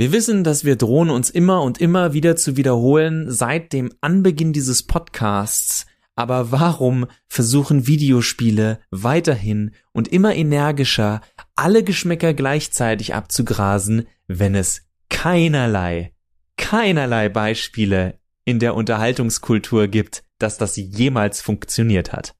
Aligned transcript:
Wir 0.00 0.12
wissen, 0.12 0.44
dass 0.44 0.64
wir 0.64 0.76
drohen 0.76 1.10
uns 1.10 1.28
immer 1.28 1.60
und 1.60 1.76
immer 1.78 2.14
wieder 2.14 2.34
zu 2.34 2.56
wiederholen 2.56 3.30
seit 3.30 3.74
dem 3.74 3.92
Anbeginn 4.00 4.54
dieses 4.54 4.82
Podcasts. 4.82 5.84
Aber 6.16 6.50
warum 6.50 7.04
versuchen 7.28 7.86
Videospiele 7.86 8.78
weiterhin 8.90 9.72
und 9.92 10.08
immer 10.08 10.34
energischer 10.34 11.20
alle 11.54 11.84
Geschmäcker 11.84 12.32
gleichzeitig 12.32 13.12
abzugrasen, 13.12 14.06
wenn 14.26 14.54
es 14.54 14.86
keinerlei, 15.10 16.14
keinerlei 16.56 17.28
Beispiele 17.28 18.18
in 18.46 18.58
der 18.58 18.76
Unterhaltungskultur 18.76 19.86
gibt, 19.86 20.22
dass 20.38 20.56
das 20.56 20.76
jemals 20.76 21.42
funktioniert 21.42 22.10
hat? 22.10 22.34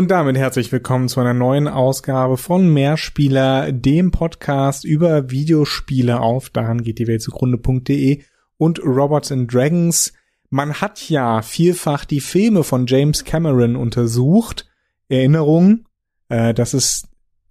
Und 0.00 0.10
damit 0.10 0.38
herzlich 0.38 0.72
willkommen 0.72 1.10
zu 1.10 1.20
einer 1.20 1.34
neuen 1.34 1.68
Ausgabe 1.68 2.38
von 2.38 2.72
Mehrspieler, 2.72 3.70
dem 3.70 4.10
Podcast 4.10 4.86
über 4.86 5.30
Videospiele 5.30 6.20
auf 6.20 6.48
daran 6.48 6.80
geht 6.80 6.98
die 6.98 7.06
Welt 7.06 7.20
zugrunde.de 7.20 8.22
und 8.56 8.82
Robots 8.82 9.30
and 9.30 9.52
Dragons. 9.52 10.14
Man 10.48 10.80
hat 10.80 11.10
ja 11.10 11.42
vielfach 11.42 12.06
die 12.06 12.22
Filme 12.22 12.64
von 12.64 12.86
James 12.86 13.24
Cameron 13.26 13.76
untersucht. 13.76 14.66
Erinnerung, 15.10 15.84
äh, 16.30 16.54
das 16.54 16.72
ist, 16.72 17.06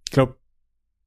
ich 0.07 0.12
glaube, 0.12 0.35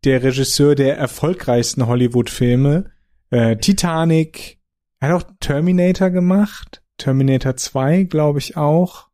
der 0.05 0.23
Regisseur 0.23 0.77
der 0.77 0.97
erfolgreichsten 0.97 1.89
Hollywood-Filme. 1.89 2.93
Äh, 3.31 3.57
Titanic, 3.57 4.61
er 5.01 5.09
hat 5.09 5.25
auch 5.25 5.31
Terminator 5.41 6.11
gemacht. 6.11 6.85
Terminator 6.99 7.57
2, 7.57 8.05
glaube 8.05 8.39
ich 8.39 8.57
auch. 8.57 9.09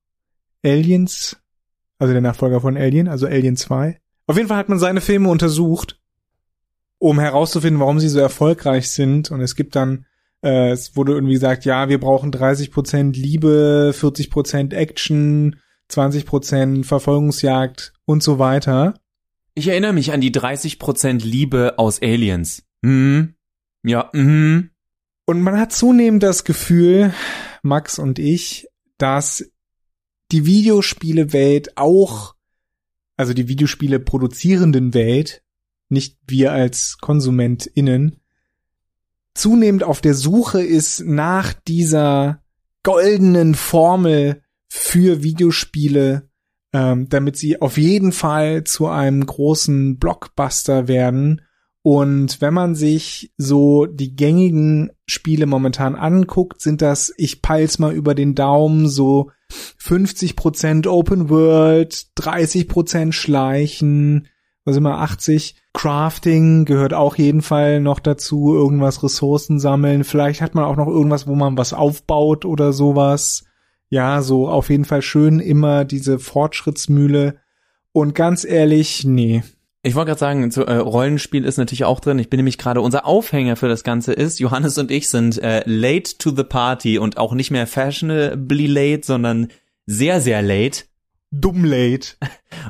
Aliens 0.62 1.38
also 1.98 2.12
der 2.12 2.22
Nachfolger 2.22 2.60
von 2.60 2.76
Alien, 2.76 3.08
also 3.08 3.26
Alien 3.26 3.56
2. 3.56 4.00
Auf 4.26 4.36
jeden 4.36 4.48
Fall 4.48 4.58
hat 4.58 4.68
man 4.68 4.78
seine 4.78 5.00
Filme 5.00 5.28
untersucht, 5.28 6.00
um 6.98 7.18
herauszufinden, 7.18 7.80
warum 7.80 7.98
sie 7.98 8.08
so 8.08 8.20
erfolgreich 8.20 8.90
sind. 8.90 9.30
Und 9.30 9.40
es 9.40 9.56
gibt 9.56 9.74
dann, 9.74 10.06
äh, 10.42 10.70
es 10.70 10.96
wurde 10.96 11.12
irgendwie 11.12 11.34
gesagt, 11.34 11.64
ja, 11.64 11.88
wir 11.88 11.98
brauchen 11.98 12.30
30% 12.30 13.12
Liebe, 13.12 13.92
40% 13.94 14.74
Action, 14.74 15.56
20% 15.90 16.84
Verfolgungsjagd 16.84 17.92
und 18.04 18.22
so 18.22 18.38
weiter. 18.38 18.94
Ich 19.54 19.68
erinnere 19.68 19.92
mich 19.92 20.12
an 20.12 20.20
die 20.20 20.30
30% 20.30 21.24
Liebe 21.24 21.78
aus 21.78 22.00
Aliens. 22.02 22.64
Mhm. 22.82 23.34
Ja, 23.82 24.10
mhm. 24.12 24.70
Und 25.24 25.40
man 25.42 25.58
hat 25.58 25.72
zunehmend 25.72 26.22
das 26.22 26.44
Gefühl, 26.44 27.12
Max 27.62 27.98
und 27.98 28.18
ich, 28.18 28.68
dass 28.98 29.50
die 30.32 30.46
Videospielewelt 30.46 31.76
auch, 31.76 32.34
also 33.16 33.34
die 33.34 33.48
Videospiele 33.48 33.98
produzierenden 33.98 34.94
Welt, 34.94 35.42
nicht 35.88 36.18
wir 36.26 36.52
als 36.52 36.98
KonsumentInnen, 37.00 38.20
zunehmend 39.34 39.84
auf 39.84 40.00
der 40.00 40.14
Suche 40.14 40.62
ist 40.62 41.00
nach 41.00 41.52
dieser 41.52 42.42
goldenen 42.82 43.54
Formel 43.54 44.42
für 44.68 45.22
Videospiele, 45.22 46.28
ähm, 46.72 47.08
damit 47.08 47.36
sie 47.36 47.60
auf 47.60 47.78
jeden 47.78 48.12
Fall 48.12 48.64
zu 48.64 48.86
einem 48.88 49.24
großen 49.24 49.98
Blockbuster 49.98 50.88
werden. 50.88 51.42
Und 51.82 52.40
wenn 52.40 52.52
man 52.52 52.74
sich 52.74 53.32
so 53.38 53.86
die 53.86 54.14
gängigen 54.14 54.90
Spiele 55.06 55.46
momentan 55.46 55.94
anguckt, 55.94 56.60
sind 56.60 56.82
das, 56.82 57.14
ich 57.16 57.40
peil's 57.40 57.78
mal 57.78 57.94
über 57.94 58.14
den 58.14 58.34
Daumen, 58.34 58.88
so 58.88 59.30
50% 59.50 60.88
Open 60.88 61.30
World, 61.30 61.94
30% 62.16 63.12
Schleichen, 63.12 64.28
was 64.64 64.76
immer 64.76 64.98
80 64.98 65.56
Crafting 65.72 66.64
gehört 66.64 66.92
auch 66.92 67.16
jeden 67.16 67.40
Fall 67.40 67.80
noch 67.80 68.00
dazu, 68.00 68.54
irgendwas 68.54 69.02
Ressourcen 69.02 69.60
sammeln. 69.60 70.04
Vielleicht 70.04 70.40
hat 70.40 70.54
man 70.54 70.64
auch 70.64 70.76
noch 70.76 70.88
irgendwas, 70.88 71.26
wo 71.26 71.34
man 71.34 71.56
was 71.56 71.72
aufbaut 71.72 72.44
oder 72.44 72.72
sowas. 72.72 73.44
Ja, 73.88 74.20
so 74.20 74.48
auf 74.48 74.70
jeden 74.70 74.84
Fall 74.84 75.02
schön 75.02 75.40
immer 75.40 75.84
diese 75.84 76.18
Fortschrittsmühle. 76.18 77.36
Und 77.92 78.14
ganz 78.14 78.44
ehrlich, 78.44 79.04
nee, 79.04 79.42
ich 79.82 79.94
wollte 79.94 80.08
gerade 80.08 80.18
sagen, 80.18 80.50
so, 80.50 80.64
äh, 80.64 80.76
Rollenspiel 80.76 81.44
ist 81.44 81.56
natürlich 81.56 81.84
auch 81.84 82.00
drin. 82.00 82.18
Ich 82.18 82.28
bin 82.28 82.38
nämlich 82.38 82.58
gerade, 82.58 82.80
unser 82.80 83.06
Aufhänger 83.06 83.56
für 83.56 83.68
das 83.68 83.84
Ganze 83.84 84.12
ist, 84.12 84.40
Johannes 84.40 84.76
und 84.76 84.90
ich 84.90 85.08
sind 85.08 85.40
äh, 85.42 85.62
late 85.66 86.18
to 86.18 86.34
the 86.34 86.42
party 86.42 86.98
und 86.98 87.16
auch 87.16 87.32
nicht 87.32 87.50
mehr 87.50 87.66
fashionably 87.66 88.66
late, 88.66 89.02
sondern 89.04 89.48
sehr, 89.86 90.20
sehr 90.20 90.42
late. 90.42 90.84
Dumm 91.30 91.64
late. 91.64 92.16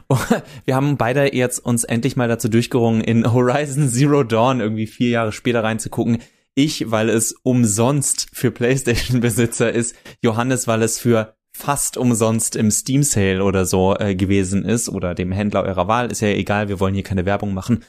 Wir 0.64 0.74
haben 0.74 0.96
beide 0.96 1.34
jetzt 1.34 1.60
uns 1.60 1.84
endlich 1.84 2.16
mal 2.16 2.28
dazu 2.28 2.48
durchgerungen, 2.48 3.00
in 3.00 3.32
Horizon 3.32 3.88
Zero 3.88 4.22
Dawn 4.24 4.60
irgendwie 4.60 4.86
vier 4.86 5.10
Jahre 5.10 5.32
später 5.32 5.64
reinzugucken. 5.64 6.18
Ich, 6.54 6.90
weil 6.90 7.08
es 7.08 7.32
umsonst 7.42 8.28
für 8.32 8.50
PlayStation-Besitzer 8.50 9.72
ist. 9.72 9.94
Johannes, 10.22 10.66
weil 10.66 10.82
es 10.82 10.98
für 10.98 11.37
fast 11.58 11.96
umsonst 11.96 12.56
im 12.56 12.70
Steam 12.70 13.02
Sale 13.02 13.42
oder 13.42 13.66
so 13.66 13.96
äh, 13.96 14.14
gewesen 14.14 14.64
ist 14.64 14.88
oder 14.88 15.14
dem 15.14 15.32
Händler 15.32 15.64
eurer 15.64 15.88
Wahl, 15.88 16.10
ist 16.10 16.20
ja 16.20 16.28
egal, 16.28 16.68
wir 16.68 16.80
wollen 16.80 16.94
hier 16.94 17.02
keine 17.02 17.26
Werbung 17.26 17.52
machen. 17.52 17.84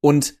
Und 0.00 0.34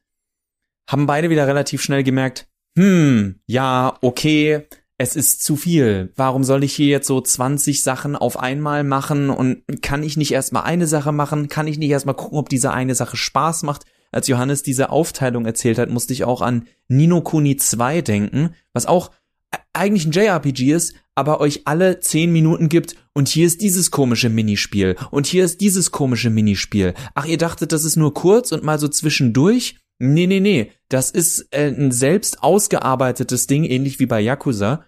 haben 0.88 1.06
beide 1.06 1.30
wieder 1.30 1.46
relativ 1.46 1.82
schnell 1.82 2.04
gemerkt, 2.04 2.48
hm, 2.78 3.40
ja, 3.46 3.96
okay, 4.02 4.66
es 4.98 5.16
ist 5.16 5.42
zu 5.42 5.56
viel. 5.56 6.12
Warum 6.16 6.44
soll 6.44 6.64
ich 6.64 6.74
hier 6.74 6.86
jetzt 6.86 7.06
so 7.06 7.20
20 7.20 7.82
Sachen 7.82 8.16
auf 8.16 8.38
einmal 8.38 8.84
machen 8.84 9.30
und 9.30 9.62
kann 9.82 10.02
ich 10.02 10.16
nicht 10.16 10.32
erstmal 10.32 10.64
eine 10.64 10.86
Sache 10.86 11.12
machen? 11.12 11.48
Kann 11.48 11.66
ich 11.66 11.78
nicht 11.78 11.90
erstmal 11.90 12.14
gucken, 12.14 12.38
ob 12.38 12.48
diese 12.48 12.72
eine 12.72 12.94
Sache 12.94 13.16
Spaß 13.16 13.62
macht? 13.62 13.84
Als 14.12 14.28
Johannes 14.28 14.62
diese 14.62 14.90
Aufteilung 14.90 15.44
erzählt 15.44 15.78
hat, 15.78 15.90
musste 15.90 16.12
ich 16.12 16.24
auch 16.24 16.40
an 16.40 16.66
Nino 16.88 17.20
Kuni 17.20 17.56
2 17.56 18.02
denken, 18.02 18.54
was 18.72 18.86
auch 18.86 19.10
eigentlich 19.72 20.06
ein 20.06 20.12
JRPG 20.12 20.72
ist, 20.72 20.94
aber 21.14 21.40
euch 21.40 21.62
alle 21.66 22.00
zehn 22.00 22.32
Minuten 22.32 22.68
gibt 22.68 22.96
und 23.12 23.28
hier 23.28 23.46
ist 23.46 23.62
dieses 23.62 23.90
komische 23.90 24.28
Minispiel 24.28 24.96
und 25.10 25.26
hier 25.26 25.44
ist 25.44 25.60
dieses 25.60 25.90
komische 25.90 26.30
Minispiel. 26.30 26.94
Ach, 27.14 27.24
ihr 27.26 27.38
dachtet, 27.38 27.72
das 27.72 27.84
ist 27.84 27.96
nur 27.96 28.14
kurz 28.14 28.52
und 28.52 28.64
mal 28.64 28.78
so 28.78 28.88
zwischendurch? 28.88 29.78
Nee, 29.98 30.26
nee, 30.26 30.40
nee. 30.40 30.72
Das 30.88 31.10
ist 31.10 31.48
äh, 31.52 31.68
ein 31.68 31.90
selbst 31.90 32.42
ausgearbeitetes 32.42 33.46
Ding, 33.46 33.64
ähnlich 33.64 33.98
wie 33.98 34.06
bei 34.06 34.20
Yakuza. 34.20 34.84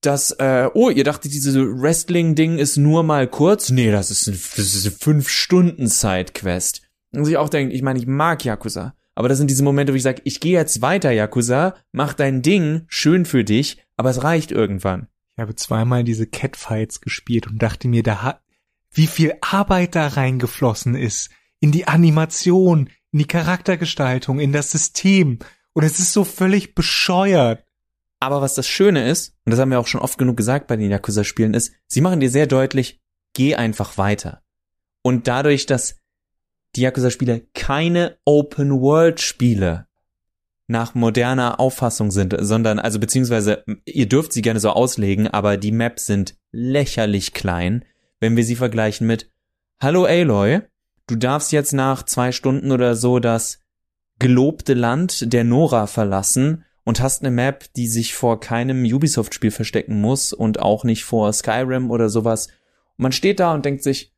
Das, 0.00 0.32
äh, 0.32 0.68
oh, 0.74 0.90
ihr 0.90 1.04
dachtet, 1.04 1.32
diese 1.32 1.60
Wrestling-Ding 1.80 2.58
ist 2.58 2.76
nur 2.76 3.02
mal 3.02 3.28
kurz? 3.28 3.70
Nee, 3.70 3.92
das 3.92 4.10
ist, 4.10 4.26
ein, 4.26 4.32
eine 4.32 4.90
fünf 4.90 5.28
Stunden 5.28 5.86
Sidequest. 5.86 6.82
Und 7.12 7.26
sich 7.26 7.36
auch 7.36 7.50
denkt, 7.50 7.74
ich 7.74 7.82
meine, 7.82 7.98
ich 7.98 8.06
mag 8.06 8.44
Yakuza. 8.44 8.94
Aber 9.14 9.28
das 9.28 9.38
sind 9.38 9.50
diese 9.50 9.62
Momente, 9.62 9.92
wo 9.92 9.96
ich 9.96 10.02
sage, 10.02 10.22
ich 10.24 10.40
gehe 10.40 10.58
jetzt 10.58 10.80
weiter, 10.80 11.10
Yakuza, 11.10 11.74
mach 11.92 12.14
dein 12.14 12.42
Ding, 12.42 12.84
schön 12.88 13.24
für 13.24 13.44
dich, 13.44 13.84
aber 13.96 14.10
es 14.10 14.22
reicht 14.22 14.52
irgendwann. 14.52 15.08
Ich 15.36 15.40
habe 15.40 15.54
zweimal 15.54 16.04
diese 16.04 16.26
Catfights 16.26 17.00
gespielt 17.00 17.46
und 17.46 17.62
dachte 17.62 17.88
mir, 17.88 18.02
da 18.02 18.22
hat, 18.22 18.42
wie 18.90 19.06
viel 19.06 19.34
Arbeit 19.40 19.94
da 19.94 20.08
reingeflossen 20.08 20.94
ist. 20.94 21.30
In 21.60 21.72
die 21.72 21.86
Animation, 21.88 22.90
in 23.12 23.18
die 23.18 23.26
Charaktergestaltung, 23.26 24.40
in 24.40 24.52
das 24.52 24.70
System. 24.70 25.38
Und 25.72 25.84
es 25.84 25.98
ist 25.98 26.12
so 26.12 26.24
völlig 26.24 26.74
bescheuert. 26.74 27.64
Aber 28.20 28.40
was 28.40 28.54
das 28.54 28.68
Schöne 28.68 29.08
ist, 29.08 29.34
und 29.44 29.50
das 29.50 29.60
haben 29.60 29.70
wir 29.70 29.80
auch 29.80 29.86
schon 29.86 30.00
oft 30.00 30.18
genug 30.18 30.36
gesagt 30.36 30.66
bei 30.66 30.76
den 30.76 30.90
Yakuza-Spielen, 30.90 31.54
ist, 31.54 31.72
sie 31.86 32.00
machen 32.00 32.20
dir 32.20 32.30
sehr 32.30 32.46
deutlich, 32.46 33.00
geh 33.32 33.54
einfach 33.54 33.98
weiter. 33.98 34.42
Und 35.02 35.26
dadurch, 35.26 35.66
dass 35.66 36.01
die 36.76 36.82
Yakuza-Spiele 36.82 37.42
keine 37.54 38.16
Open-World-Spiele 38.24 39.86
nach 40.68 40.94
moderner 40.94 41.60
Auffassung 41.60 42.10
sind, 42.10 42.34
sondern, 42.38 42.78
also 42.78 42.98
beziehungsweise, 42.98 43.64
ihr 43.84 44.08
dürft 44.08 44.32
sie 44.32 44.42
gerne 44.42 44.60
so 44.60 44.70
auslegen, 44.70 45.26
aber 45.28 45.56
die 45.56 45.72
Maps 45.72 46.06
sind 46.06 46.36
lächerlich 46.50 47.34
klein, 47.34 47.84
wenn 48.20 48.36
wir 48.36 48.44
sie 48.44 48.56
vergleichen 48.56 49.06
mit 49.06 49.30
Hallo 49.80 50.04
Aloy, 50.04 50.60
du 51.08 51.16
darfst 51.16 51.52
jetzt 51.52 51.72
nach 51.72 52.04
zwei 52.04 52.32
Stunden 52.32 52.70
oder 52.72 52.94
so 52.94 53.18
das 53.18 53.58
gelobte 54.18 54.74
Land 54.74 55.32
der 55.32 55.44
Nora 55.44 55.86
verlassen 55.86 56.64
und 56.84 57.00
hast 57.00 57.22
eine 57.22 57.30
Map, 57.30 57.72
die 57.74 57.86
sich 57.86 58.14
vor 58.14 58.40
keinem 58.40 58.84
Ubisoft-Spiel 58.84 59.50
verstecken 59.50 60.00
muss 60.00 60.32
und 60.32 60.60
auch 60.60 60.84
nicht 60.84 61.04
vor 61.04 61.32
Skyrim 61.32 61.90
oder 61.90 62.08
sowas. 62.08 62.46
Und 62.46 63.02
man 63.02 63.12
steht 63.12 63.40
da 63.40 63.52
und 63.52 63.64
denkt 63.64 63.82
sich, 63.82 64.12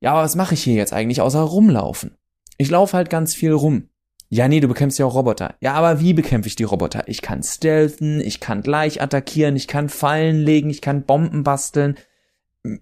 ja, 0.00 0.12
aber 0.12 0.22
was 0.22 0.36
mache 0.36 0.54
ich 0.54 0.62
hier 0.62 0.74
jetzt 0.74 0.92
eigentlich 0.92 1.20
außer 1.20 1.40
rumlaufen? 1.40 2.16
Ich 2.56 2.70
laufe 2.70 2.96
halt 2.96 3.10
ganz 3.10 3.34
viel 3.34 3.52
rum. 3.52 3.88
Ja, 4.30 4.46
nee, 4.46 4.60
du 4.60 4.68
bekämpfst 4.68 4.98
ja 4.98 5.06
auch 5.06 5.14
Roboter. 5.14 5.54
Ja, 5.60 5.72
aber 5.74 6.00
wie 6.00 6.12
bekämpfe 6.12 6.48
ich 6.48 6.56
die 6.56 6.64
Roboter? 6.64 7.04
Ich 7.06 7.22
kann 7.22 7.42
stealthen, 7.42 8.20
ich 8.20 8.40
kann 8.40 8.62
gleich 8.62 9.00
attackieren, 9.00 9.56
ich 9.56 9.68
kann 9.68 9.88
Fallen 9.88 10.42
legen, 10.42 10.68
ich 10.68 10.82
kann 10.82 11.04
Bomben 11.04 11.44
basteln. 11.44 11.96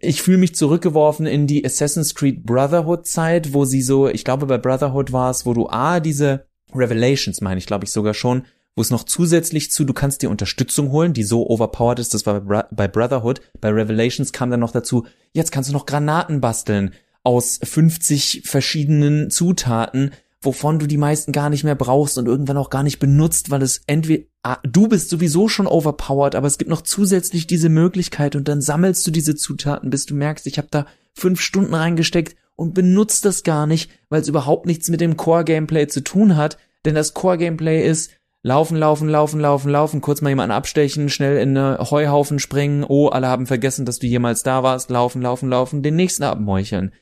ich 0.01 0.23
fühle 0.23 0.39
mich 0.39 0.55
zurückgeworfen 0.55 1.27
in 1.27 1.47
die 1.47 1.65
Assassin's 1.65 2.15
Creed 2.15 2.45
Brotherhood 2.45 3.07
Zeit, 3.07 3.53
wo 3.53 3.65
sie 3.65 3.83
so, 3.83 4.09
ich 4.09 4.25
glaube 4.25 4.47
bei 4.47 4.59
Brotherhood 4.59 5.13
war 5.13 5.31
es, 5.31 5.47
wo 5.47 5.55
du 5.55 5.69
A, 5.69 6.01
diese 6.01 6.47
Revelations 6.75 7.41
meine 7.41 7.59
ich, 7.59 7.67
glaube 7.67 7.85
ich 7.85 7.93
sogar 7.93 8.15
schon, 8.15 8.45
wo 8.75 8.83
es 8.83 8.91
noch 8.91 9.05
zusätzlich 9.05 9.71
zu, 9.71 9.85
du 9.85 9.93
kannst 9.93 10.23
dir 10.23 10.31
Unterstützung 10.31 10.91
holen, 10.91 11.13
die 11.13 11.23
so 11.23 11.49
overpowered 11.49 11.99
ist, 11.99 12.15
das 12.15 12.27
war 12.27 12.41
bei 12.41 12.89
Brotherhood, 12.89 13.41
bei 13.61 13.71
Revelations 13.71 14.33
kam 14.33 14.51
dann 14.51 14.61
noch 14.61 14.73
dazu, 14.73 15.07
jetzt 15.33 15.53
kannst 15.53 15.71
du 15.71 15.75
noch 15.75 15.87
Granaten 15.87 16.41
basteln 16.41 16.93
aus 17.27 17.59
50 17.61 18.43
verschiedenen 18.45 19.31
Zutaten, 19.31 20.13
wovon 20.41 20.79
du 20.79 20.87
die 20.87 20.97
meisten 20.97 21.33
gar 21.33 21.51
nicht 21.51 21.65
mehr 21.65 21.75
brauchst 21.75 22.19
und 22.19 22.27
irgendwann 22.27 22.57
auch 22.57 22.71
gar 22.71 22.85
nicht 22.85 23.01
benutzt, 23.01 23.51
weil 23.51 23.63
es 23.63 23.83
entweder 23.89 24.27
ah, 24.45 24.59
du 24.63 24.87
bist 24.87 25.11
sowieso 25.11 25.49
schon 25.49 25.67
overpowered, 25.67 26.37
aber 26.37 26.47
es 26.47 26.57
gibt 26.57 26.71
noch 26.71 26.83
zusätzlich 26.83 27.49
diese 27.49 27.69
Möglichkeit 27.69 28.37
und 28.37 28.47
dann 28.47 28.63
sammelst 28.63 29.05
du 29.05 29.11
diese 29.11 29.35
Zutaten, 29.35 29.91
bis 29.91 30.07
du 30.07 30.15
merkst, 30.15 30.47
ich 30.47 30.57
habe 30.57 30.69
da 30.71 30.87
fünf 31.15 31.41
Stunden 31.41 31.75
reingesteckt 31.75 32.37
und 32.55 32.75
benutzt 32.75 33.25
das 33.25 33.43
gar 33.43 33.67
nicht, 33.67 33.91
weil 34.09 34.23
es 34.23 34.29
überhaupt 34.29 34.67
nichts 34.67 34.89
mit 34.89 35.01
dem 35.01 35.17
Core-Gameplay 35.17 35.89
zu 35.89 36.05
tun 36.05 36.37
hat, 36.37 36.59
denn 36.85 36.95
das 36.95 37.13
Core-Gameplay 37.13 37.85
ist 37.85 38.13
laufen, 38.45 38.77
laufen, 38.77 39.09
laufen, 39.09 39.41
laufen, 39.41 39.71
laufen, 39.73 40.01
kurz 40.01 40.21
mal 40.21 40.29
jemanden 40.29 40.55
abstechen, 40.55 41.09
schnell 41.09 41.39
in 41.39 41.59
eine 41.59 41.91
Heuhaufen 41.91 42.39
springen, 42.39 42.85
oh, 42.85 43.09
alle 43.09 43.27
haben 43.27 43.49
vergessen, 43.49 43.85
dass 43.85 43.99
du 43.99 44.07
jemals 44.07 44.45
da 44.45 44.63
warst, 44.63 44.91
laufen, 44.91 45.23
laufen, 45.23 45.49
laufen, 45.49 45.83
den 45.83 45.97
nächsten 45.97 46.23
abmeucheln 46.23 46.93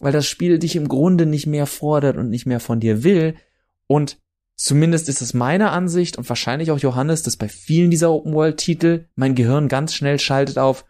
weil 0.00 0.12
das 0.12 0.26
Spiel 0.26 0.58
dich 0.58 0.74
im 0.74 0.88
Grunde 0.88 1.26
nicht 1.26 1.46
mehr 1.46 1.66
fordert 1.66 2.16
und 2.16 2.30
nicht 2.30 2.46
mehr 2.46 2.58
von 2.58 2.80
dir 2.80 3.04
will. 3.04 3.36
Und 3.86 4.18
zumindest 4.56 5.08
ist 5.08 5.22
es 5.22 5.34
meine 5.34 5.70
Ansicht 5.70 6.18
und 6.18 6.28
wahrscheinlich 6.28 6.70
auch 6.70 6.78
Johannes, 6.78 7.22
dass 7.22 7.36
bei 7.36 7.48
vielen 7.48 7.90
dieser 7.90 8.10
Open-World-Titel 8.10 9.06
mein 9.14 9.34
Gehirn 9.34 9.68
ganz 9.68 9.94
schnell 9.94 10.18
schaltet 10.18 10.58
auf, 10.58 10.84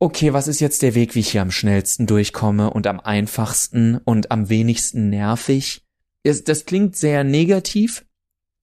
okay, 0.00 0.32
was 0.32 0.48
ist 0.48 0.60
jetzt 0.60 0.82
der 0.82 0.94
Weg, 0.94 1.14
wie 1.14 1.20
ich 1.20 1.30
hier 1.30 1.42
am 1.42 1.50
schnellsten 1.50 2.06
durchkomme 2.06 2.70
und 2.70 2.86
am 2.86 2.98
einfachsten 2.98 3.98
und 3.98 4.30
am 4.30 4.48
wenigsten 4.48 5.10
nervig? 5.10 5.86
Das 6.24 6.64
klingt 6.64 6.96
sehr 6.96 7.22
negativ. 7.22 8.04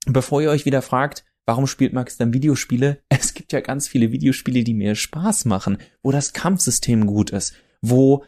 Bevor 0.08 0.42
ihr 0.42 0.50
euch 0.50 0.66
wieder 0.66 0.82
fragt, 0.82 1.24
warum 1.46 1.68
spielt 1.68 1.94
Max 1.94 2.18
dann 2.18 2.34
Videospiele? 2.34 3.00
Es 3.10 3.34
gibt 3.34 3.54
ja 3.54 3.62
ganz 3.62 3.88
viele 3.88 4.12
Videospiele, 4.12 4.64
die 4.64 4.74
mir 4.74 4.96
Spaß 4.96 5.46
machen, 5.46 5.78
wo 6.02 6.12
das 6.12 6.34
Kampfsystem 6.34 7.06
gut 7.06 7.30
ist, 7.30 7.54
wo 7.82 8.24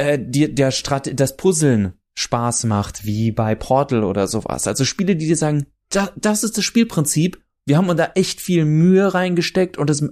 äh, 0.00 0.18
die, 0.20 0.54
der 0.54 0.70
Strat 0.70 1.20
das 1.20 1.36
Puzzeln 1.36 1.92
Spaß 2.14 2.64
macht, 2.64 3.04
wie 3.04 3.32
bei 3.32 3.54
Portal 3.54 4.02
oder 4.02 4.26
sowas. 4.26 4.66
Also 4.66 4.84
Spiele, 4.84 5.16
die 5.16 5.26
dir 5.26 5.36
sagen, 5.36 5.66
da, 5.90 6.10
das 6.16 6.42
ist 6.42 6.56
das 6.56 6.64
Spielprinzip, 6.64 7.40
wir 7.66 7.76
haben 7.76 7.94
da 7.96 8.10
echt 8.14 8.40
viel 8.40 8.64
Mühe 8.64 9.12
reingesteckt 9.12 9.78
und 9.78 9.90
das, 9.90 10.02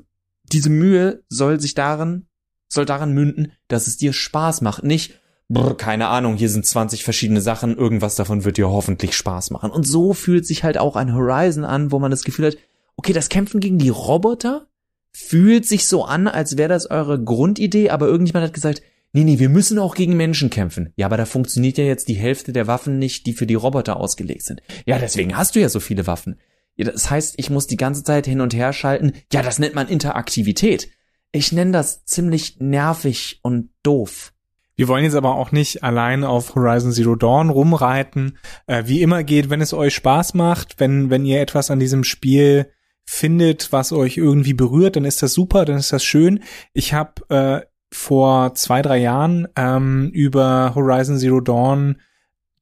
diese 0.52 0.70
Mühe 0.70 1.24
soll 1.28 1.60
sich 1.60 1.74
darin, 1.74 2.26
soll 2.68 2.84
daran 2.84 3.12
münden, 3.12 3.52
dass 3.68 3.86
es 3.86 3.96
dir 3.96 4.12
Spaß 4.12 4.60
macht. 4.60 4.84
Nicht, 4.84 5.14
brr, 5.48 5.76
keine 5.76 6.08
Ahnung, 6.08 6.36
hier 6.36 6.50
sind 6.50 6.66
20 6.66 7.04
verschiedene 7.04 7.40
Sachen, 7.40 7.76
irgendwas 7.76 8.14
davon 8.14 8.44
wird 8.44 8.58
dir 8.58 8.68
hoffentlich 8.68 9.16
Spaß 9.16 9.50
machen. 9.50 9.70
Und 9.70 9.86
so 9.86 10.12
fühlt 10.12 10.46
sich 10.46 10.64
halt 10.64 10.78
auch 10.78 10.96
ein 10.96 11.14
Horizon 11.14 11.64
an, 11.64 11.92
wo 11.92 11.98
man 11.98 12.10
das 12.10 12.24
Gefühl 12.24 12.46
hat, 12.46 12.58
okay, 12.96 13.12
das 13.12 13.28
Kämpfen 13.28 13.60
gegen 13.60 13.78
die 13.78 13.88
Roboter 13.88 14.66
fühlt 15.12 15.66
sich 15.66 15.86
so 15.88 16.04
an, 16.04 16.28
als 16.28 16.56
wäre 16.56 16.68
das 16.68 16.90
eure 16.90 17.22
Grundidee, 17.22 17.90
aber 17.90 18.06
irgendjemand 18.06 18.44
hat 18.44 18.54
gesagt, 18.54 18.82
nee, 19.12 19.24
nee, 19.24 19.38
wir 19.38 19.48
müssen 19.48 19.78
auch 19.78 19.94
gegen 19.94 20.16
Menschen 20.16 20.50
kämpfen. 20.50 20.92
Ja, 20.96 21.06
aber 21.06 21.16
da 21.16 21.24
funktioniert 21.24 21.78
ja 21.78 21.84
jetzt 21.84 22.08
die 22.08 22.14
Hälfte 22.14 22.52
der 22.52 22.66
Waffen 22.66 22.98
nicht, 22.98 23.26
die 23.26 23.32
für 23.32 23.46
die 23.46 23.54
Roboter 23.54 23.96
ausgelegt 23.96 24.42
sind. 24.42 24.62
Ja, 24.86 24.98
deswegen 24.98 25.36
hast 25.36 25.54
du 25.54 25.60
ja 25.60 25.68
so 25.68 25.80
viele 25.80 26.06
Waffen. 26.06 26.40
Ja, 26.76 26.90
das 26.90 27.10
heißt, 27.10 27.34
ich 27.38 27.50
muss 27.50 27.66
die 27.66 27.76
ganze 27.76 28.04
Zeit 28.04 28.26
hin 28.26 28.40
und 28.40 28.54
her 28.54 28.72
schalten. 28.72 29.12
Ja, 29.32 29.42
das 29.42 29.58
nennt 29.58 29.74
man 29.74 29.88
Interaktivität. 29.88 30.88
Ich 31.32 31.52
nenne 31.52 31.72
das 31.72 32.04
ziemlich 32.04 32.58
nervig 32.60 33.40
und 33.42 33.70
doof. 33.82 34.32
Wir 34.76 34.86
wollen 34.86 35.02
jetzt 35.02 35.16
aber 35.16 35.34
auch 35.34 35.50
nicht 35.50 35.82
allein 35.82 36.22
auf 36.22 36.54
Horizon 36.54 36.92
Zero 36.92 37.16
Dawn 37.16 37.50
rumreiten. 37.50 38.38
Äh, 38.68 38.84
wie 38.86 39.02
immer 39.02 39.24
geht, 39.24 39.50
wenn 39.50 39.60
es 39.60 39.74
euch 39.74 39.92
Spaß 39.92 40.34
macht, 40.34 40.78
wenn, 40.78 41.10
wenn 41.10 41.26
ihr 41.26 41.40
etwas 41.40 41.72
an 41.72 41.80
diesem 41.80 42.04
Spiel 42.04 42.70
findet, 43.04 43.72
was 43.72 43.90
euch 43.90 44.16
irgendwie 44.16 44.54
berührt, 44.54 44.94
dann 44.94 45.04
ist 45.04 45.20
das 45.20 45.32
super, 45.32 45.64
dann 45.64 45.78
ist 45.78 45.92
das 45.92 46.04
schön. 46.04 46.44
Ich 46.74 46.92
habe 46.92 47.22
äh, 47.28 47.66
vor 47.90 48.54
zwei, 48.54 48.82
drei 48.82 48.98
Jahren 48.98 49.48
ähm, 49.56 50.10
über 50.12 50.74
Horizon 50.74 51.18
Zero 51.18 51.40
Dawn 51.40 52.00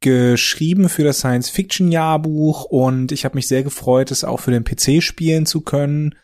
geschrieben 0.00 0.88
für 0.88 1.05
das 1.05 1.19
Science-Fiction-Jahrbuch 1.19 2.64
und 2.64 3.12
ich 3.12 3.25
habe 3.25 3.34
mich 3.34 3.49
sehr 3.49 3.62
gefreut, 3.62 4.11
es 4.11 4.25
auch 4.25 4.40
für 4.40 4.50
den 4.50 4.64
PC 4.64 5.02
spielen 5.02 5.46
zu 5.46 5.62
können. 5.62 6.14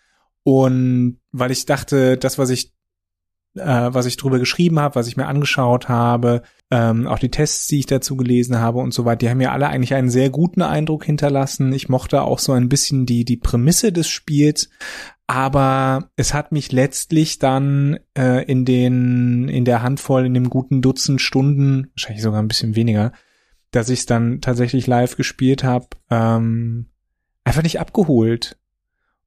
Und 0.44 1.20
weil 1.30 1.50
ich 1.50 1.66
dachte, 1.66 2.16
das, 2.18 2.38
was 2.38 2.50
ich, 2.50 2.72
äh, 3.54 3.88
was 3.92 4.06
ich 4.06 4.16
drüber 4.16 4.38
geschrieben 4.38 4.80
habe, 4.80 4.94
was 4.94 5.08
ich 5.08 5.16
mir 5.16 5.26
angeschaut 5.26 5.88
habe, 5.88 6.42
ähm, 6.70 7.06
auch 7.06 7.18
die 7.18 7.30
Tests, 7.30 7.66
die 7.66 7.80
ich 7.80 7.86
dazu 7.86 8.16
gelesen 8.16 8.58
habe 8.58 8.78
und 8.78 8.94
so 8.94 9.04
weiter, 9.04 9.18
die 9.18 9.30
haben 9.30 9.38
mir 9.38 9.52
alle 9.52 9.68
eigentlich 9.68 9.94
einen 9.94 10.10
sehr 10.10 10.30
guten 10.30 10.62
Eindruck 10.62 11.04
hinterlassen. 11.04 11.72
Ich 11.72 11.88
mochte 11.88 12.22
auch 12.22 12.38
so 12.38 12.52
ein 12.52 12.68
bisschen 12.68 13.04
die, 13.04 13.24
die 13.24 13.36
Prämisse 13.36 13.92
des 13.92 14.08
Spiels, 14.08 14.70
aber 15.26 16.10
es 16.16 16.34
hat 16.34 16.52
mich 16.52 16.72
letztlich 16.72 17.38
dann 17.38 17.98
äh, 18.16 18.44
in 18.44 18.64
den 18.64 19.48
in 19.48 19.64
der 19.64 19.82
Handvoll 19.82 20.26
in 20.26 20.34
dem 20.34 20.50
guten 20.50 20.82
Dutzend 20.82 21.20
Stunden 21.20 21.90
wahrscheinlich 21.94 22.22
sogar 22.22 22.42
ein 22.42 22.48
bisschen 22.48 22.76
weniger 22.76 23.12
dass 23.70 23.88
ich 23.88 24.00
es 24.00 24.06
dann 24.06 24.42
tatsächlich 24.42 24.86
live 24.86 25.16
gespielt 25.16 25.64
habe 25.64 25.86
ähm, 26.10 26.90
einfach 27.44 27.62
nicht 27.62 27.80
abgeholt 27.80 28.58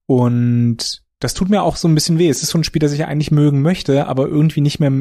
und 0.06 1.05
das 1.20 1.34
tut 1.34 1.50
mir 1.50 1.64
auch 1.64 1.78
so 1.78 1.88
ein 1.88 1.96
bisschen 1.96 2.20
weh. 2.20 2.30
Es 2.30 2.44
ist 2.44 2.50
so 2.50 2.58
ein 2.58 2.64
Spiel, 2.64 2.82
das 2.82 2.92
ich 2.92 3.06
eigentlich 3.06 3.32
mögen 3.32 3.62
möchte, 3.62 4.08
aber 4.08 4.28
irgendwie 4.28 4.62
nicht 4.62 4.80
mehr 4.80 4.92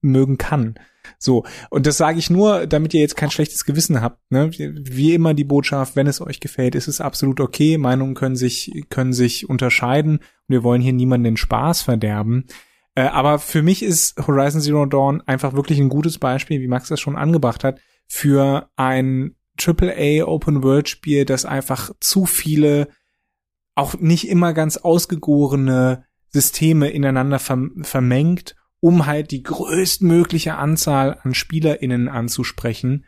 mögen 0.00 0.36
kann. 0.36 0.74
So, 1.18 1.44
und 1.70 1.86
das 1.86 1.96
sage 1.96 2.18
ich 2.18 2.28
nur, 2.28 2.66
damit 2.66 2.92
ihr 2.92 3.00
jetzt 3.00 3.16
kein 3.16 3.30
schlechtes 3.30 3.64
Gewissen 3.64 4.00
habt. 4.00 4.20
Ne? 4.30 4.50
Wie 4.50 5.14
immer 5.14 5.34
die 5.34 5.44
Botschaft, 5.44 5.96
wenn 5.96 6.06
es 6.06 6.20
euch 6.20 6.40
gefällt, 6.40 6.74
ist 6.74 6.88
es 6.88 7.00
absolut 7.00 7.40
okay. 7.40 7.78
Meinungen 7.78 8.14
können 8.14 8.36
sich, 8.36 8.84
können 8.90 9.12
sich 9.12 9.48
unterscheiden 9.48 10.18
und 10.18 10.24
wir 10.48 10.62
wollen 10.62 10.82
hier 10.82 10.92
niemanden 10.92 11.24
den 11.24 11.36
Spaß 11.36 11.82
verderben. 11.82 12.46
Äh, 12.94 13.02
aber 13.02 13.38
für 13.38 13.62
mich 13.62 13.82
ist 13.82 14.18
Horizon 14.26 14.60
Zero 14.60 14.86
Dawn 14.86 15.22
einfach 15.22 15.54
wirklich 15.54 15.78
ein 15.78 15.88
gutes 15.88 16.18
Beispiel, 16.18 16.60
wie 16.60 16.68
Max 16.68 16.88
das 16.88 17.00
schon 17.00 17.16
angebracht 17.16 17.64
hat, 17.64 17.80
für 18.06 18.68
ein 18.76 19.36
AAA 19.60 20.24
Open 20.24 20.62
World 20.62 20.88
Spiel, 20.88 21.24
das 21.24 21.44
einfach 21.44 21.92
zu 22.00 22.26
viele 22.26 22.88
auch 23.74 23.94
nicht 23.94 24.28
immer 24.28 24.52
ganz 24.52 24.76
ausgegorene 24.76 26.04
Systeme 26.28 26.90
ineinander 26.90 27.38
vermengt 27.38 28.54
um 28.80 29.06
halt 29.06 29.30
die 29.30 29.42
größtmögliche 29.42 30.56
Anzahl 30.56 31.18
an 31.22 31.34
SpielerInnen 31.34 32.08
anzusprechen. 32.08 33.04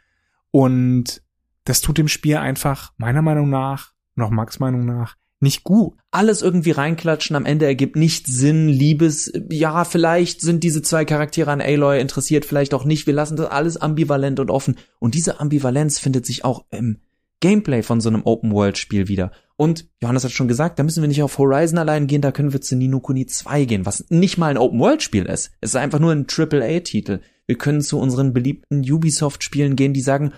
Und 0.50 1.22
das 1.64 1.80
tut 1.80 1.98
dem 1.98 2.08
Spiel 2.08 2.36
einfach, 2.36 2.92
meiner 2.98 3.22
Meinung 3.22 3.48
nach, 3.48 3.92
noch 4.14 4.30
Max 4.30 4.60
Meinung 4.60 4.84
nach, 4.84 5.16
nicht 5.40 5.64
gut. 5.64 5.94
Alles 6.10 6.42
irgendwie 6.42 6.70
reinklatschen, 6.70 7.34
am 7.34 7.46
Ende 7.46 7.66
ergibt 7.66 7.96
nicht 7.96 8.26
Sinn, 8.26 8.68
Liebes, 8.68 9.32
ja, 9.50 9.84
vielleicht 9.84 10.40
sind 10.40 10.62
diese 10.62 10.82
zwei 10.82 11.04
Charaktere 11.04 11.50
an 11.50 11.60
Aloy 11.60 12.00
interessiert, 12.00 12.44
vielleicht 12.44 12.74
auch 12.74 12.84
nicht, 12.84 13.06
wir 13.06 13.14
lassen 13.14 13.36
das 13.36 13.50
alles 13.50 13.76
ambivalent 13.76 14.38
und 14.38 14.50
offen. 14.50 14.76
Und 15.00 15.14
diese 15.14 15.40
Ambivalenz 15.40 15.98
findet 15.98 16.26
sich 16.26 16.44
auch 16.44 16.66
im 16.70 17.00
Gameplay 17.42 17.82
von 17.82 18.00
so 18.00 18.08
einem 18.08 18.22
Open-World-Spiel 18.24 19.08
wieder. 19.08 19.32
Und 19.56 19.86
Johannes 20.00 20.24
hat 20.24 20.30
schon 20.30 20.48
gesagt, 20.48 20.78
da 20.78 20.82
müssen 20.82 21.02
wir 21.02 21.08
nicht 21.08 21.22
auf 21.22 21.36
Horizon 21.36 21.78
allein 21.78 22.06
gehen, 22.06 22.22
da 22.22 22.32
können 22.32 22.54
wir 22.54 22.62
zu 22.62 22.74
Nino 22.74 23.00
Kuni 23.00 23.26
2 23.26 23.66
gehen, 23.66 23.84
was 23.84 24.06
nicht 24.08 24.38
mal 24.38 24.50
ein 24.50 24.58
Open-World-Spiel 24.58 25.26
ist. 25.26 25.50
Es 25.60 25.70
ist 25.70 25.76
einfach 25.76 25.98
nur 25.98 26.12
ein 26.12 26.26
AAA-Titel. 26.26 27.20
Wir 27.46 27.58
können 27.58 27.82
zu 27.82 27.98
unseren 27.98 28.32
beliebten 28.32 28.80
Ubisoft-Spielen 28.80 29.76
gehen, 29.76 29.92
die 29.92 30.00
sagen, 30.00 30.32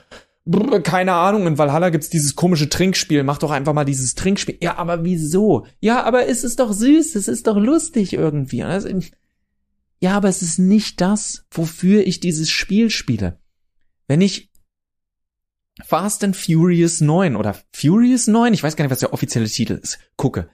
keine 0.82 1.12
Ahnung, 1.12 1.46
in 1.46 1.58
Valhalla 1.58 1.90
gibt's 1.90 2.10
dieses 2.10 2.36
komische 2.36 2.68
Trinkspiel, 2.68 3.22
mach 3.22 3.38
doch 3.38 3.50
einfach 3.50 3.72
mal 3.72 3.84
dieses 3.84 4.14
Trinkspiel. 4.14 4.58
Ja, 4.60 4.76
aber 4.76 5.04
wieso? 5.04 5.66
Ja, 5.80 6.02
aber 6.02 6.26
es 6.26 6.44
ist 6.44 6.58
doch 6.60 6.72
süß, 6.72 7.14
es 7.14 7.28
ist 7.28 7.46
doch 7.46 7.56
lustig 7.56 8.12
irgendwie. 8.12 8.64
ja, 10.00 10.12
aber 10.16 10.28
es 10.28 10.42
ist 10.42 10.58
nicht 10.58 11.00
das, 11.00 11.46
wofür 11.50 12.06
ich 12.06 12.20
dieses 12.20 12.50
Spiel 12.50 12.90
spiele. 12.90 13.38
Wenn 14.06 14.20
ich 14.20 14.50
Fast 15.82 16.22
and 16.22 16.36
Furious 16.36 17.00
9 17.00 17.36
oder 17.36 17.56
Furious 17.72 18.26
9, 18.26 18.54
ich 18.54 18.62
weiß 18.62 18.76
gar 18.76 18.84
nicht, 18.84 18.92
was 18.92 19.00
der 19.00 19.12
offizielle 19.12 19.48
Titel 19.48 19.74
ist, 19.74 19.98
gucke, 20.16 20.48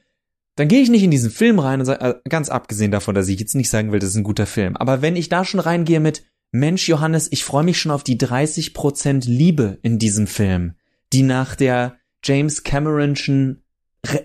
dann 0.56 0.68
gehe 0.68 0.80
ich 0.80 0.90
nicht 0.90 1.02
in 1.02 1.10
diesen 1.10 1.30
Film 1.30 1.58
rein 1.58 1.80
und 1.80 1.86
sage, 1.86 2.04
äh, 2.04 2.28
ganz 2.28 2.48
abgesehen 2.48 2.90
davon, 2.90 3.14
dass 3.14 3.28
ich 3.28 3.38
jetzt 3.38 3.54
nicht 3.54 3.68
sagen 3.68 3.92
will, 3.92 4.00
das 4.00 4.10
ist 4.10 4.16
ein 4.16 4.24
guter 4.24 4.46
Film, 4.46 4.76
aber 4.76 5.02
wenn 5.02 5.16
ich 5.16 5.28
da 5.28 5.44
schon 5.44 5.60
reingehe 5.60 6.00
mit, 6.00 6.24
Mensch 6.52 6.88
Johannes, 6.88 7.28
ich 7.30 7.44
freue 7.44 7.64
mich 7.64 7.78
schon 7.78 7.92
auf 7.92 8.02
die 8.02 8.18
30% 8.18 9.28
Liebe 9.28 9.78
in 9.82 9.98
diesem 9.98 10.26
Film, 10.26 10.74
die 11.12 11.22
nach 11.22 11.54
der 11.54 11.96
James 12.24 12.64
Cameronschen 12.64 13.62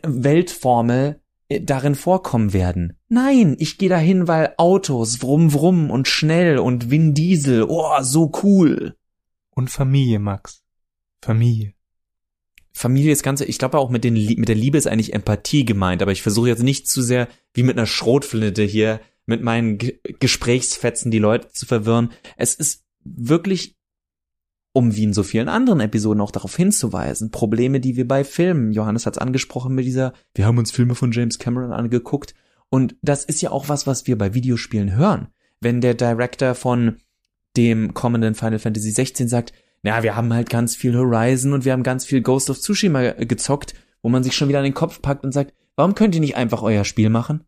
Weltformel 0.04 1.22
äh, 1.50 1.62
darin 1.62 1.96
vorkommen 1.96 2.54
werden. 2.54 2.98
Nein, 3.10 3.56
ich 3.60 3.78
gehe 3.78 3.90
dahin, 3.90 4.28
weil 4.28 4.54
Autos, 4.58 5.22
Wrum 5.22 5.54
Wrum 5.54 5.92
und 5.92 6.08
schnell 6.08 6.58
und 6.58 6.90
Vin 6.90 7.14
Diesel, 7.14 7.66
oh, 7.68 8.02
so 8.02 8.32
cool. 8.44 8.96
Und 9.52 9.70
Familie, 9.70 10.20
Max. 10.20 10.65
Familie. 11.26 11.74
Familie 12.72 13.12
ist 13.12 13.24
ganze, 13.24 13.46
ich 13.46 13.58
glaube 13.58 13.78
auch 13.80 13.90
mit, 13.90 14.04
den, 14.04 14.14
mit 14.14 14.48
der 14.48 14.56
Liebe 14.56 14.78
ist 14.78 14.88
eigentlich 14.88 15.14
Empathie 15.14 15.66
gemeint, 15.66 16.02
aber 16.02 16.12
ich 16.12 16.22
versuche 16.22 16.50
jetzt 16.50 16.62
nicht 16.62 16.88
zu 16.88 17.02
sehr 17.02 17.28
wie 17.54 17.64
mit 17.64 17.78
einer 17.78 17.88
Schrotflinte 17.88 18.64
hier 18.64 19.00
mit 19.26 19.42
meinen 19.42 19.78
G 19.78 19.98
Gesprächsfetzen 20.20 21.10
die 21.10 21.20
Leute 21.20 21.50
zu 21.52 21.66
verwirren. 21.66 22.12
Es 22.38 22.54
ist 22.54 22.84
wirklich, 23.04 23.76
um 24.74 24.96
wie 24.96 25.06
in 25.06 25.14
so 25.14 25.24
vielen 25.24 25.48
anderen 25.48 25.80
Episoden 25.80 26.22
auch 26.22 26.32
darauf 26.32 26.56
hinzuweisen, 26.56 27.32
Probleme, 27.32 27.80
die 27.80 27.96
wir 27.96 28.08
bei 28.08 28.24
Filmen, 28.24 28.72
Johannes 28.72 29.06
hat 29.06 29.16
es 29.16 29.22
angesprochen 29.22 29.74
mit 29.74 29.86
dieser, 29.86 30.14
wir 30.36 30.46
haben 30.46 30.58
uns 30.58 30.72
Filme 30.72 30.96
von 30.96 31.12
James 31.12 31.40
Cameron 31.40 31.72
angeguckt 31.72 32.36
und 32.70 32.98
das 33.02 33.24
ist 33.24 33.42
ja 33.42 33.52
auch 33.52 33.70
was, 33.70 33.88
was 33.88 34.06
wir 34.06 34.18
bei 34.18 34.34
Videospielen 34.34 34.96
hören. 34.96 35.30
Wenn 35.62 35.82
der 35.82 35.94
Director 35.94 36.56
von 36.56 36.98
dem 37.56 37.94
kommenden 37.94 38.36
Final 38.36 38.60
Fantasy 38.60 38.92
16 38.92 39.30
sagt, 39.30 39.54
ja, 39.86 40.04
wir 40.04 40.16
haben 40.16 40.34
halt 40.34 40.50
ganz 40.50 40.76
viel 40.76 40.98
Horizon 40.98 41.54
und 41.54 41.66
wir 41.66 41.72
haben 41.72 41.84
ganz 41.84 42.06
viel 42.06 42.22
Ghost 42.22 42.50
of 42.50 42.60
Tsushima 42.60 43.12
gezockt, 43.12 43.76
wo 44.02 44.10
man 44.10 44.24
sich 44.24 44.36
schon 44.36 44.50
wieder 44.50 44.60
an 44.60 44.64
den 44.64 44.74
Kopf 44.74 45.02
packt 45.02 45.24
und 45.24 45.32
sagt, 45.32 45.54
warum 45.76 45.96
könnt 45.96 46.16
ihr 46.16 46.22
nicht 46.22 46.36
einfach 46.36 46.64
euer 46.64 46.86
Spiel 46.86 47.10
machen? 47.10 47.44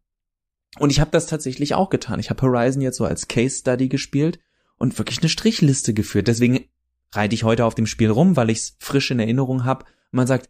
Und 0.77 0.91
ich 0.91 0.99
habe 0.99 1.11
das 1.11 1.25
tatsächlich 1.25 1.73
auch 1.73 1.89
getan. 1.89 2.19
Ich 2.19 2.29
habe 2.29 2.41
Horizon 2.41 2.81
jetzt 2.81 2.97
so 2.97 3.05
als 3.05 3.27
Case 3.27 3.57
Study 3.57 3.89
gespielt 3.89 4.39
und 4.77 4.97
wirklich 4.97 5.19
eine 5.19 5.29
Strichliste 5.29 5.93
geführt. 5.93 6.27
Deswegen 6.27 6.65
reite 7.13 7.33
ich 7.33 7.43
heute 7.43 7.65
auf 7.65 7.73
dem 7.73 7.87
Spiel 7.87 8.11
rum, 8.11 8.35
weil 8.35 8.49
ich 8.49 8.59
es 8.59 8.77
frisch 8.79 9.09
in 9.09 9.19
Erinnerung 9.19 9.65
habe. 9.65 9.85
Man 10.11 10.27
sagt, 10.27 10.49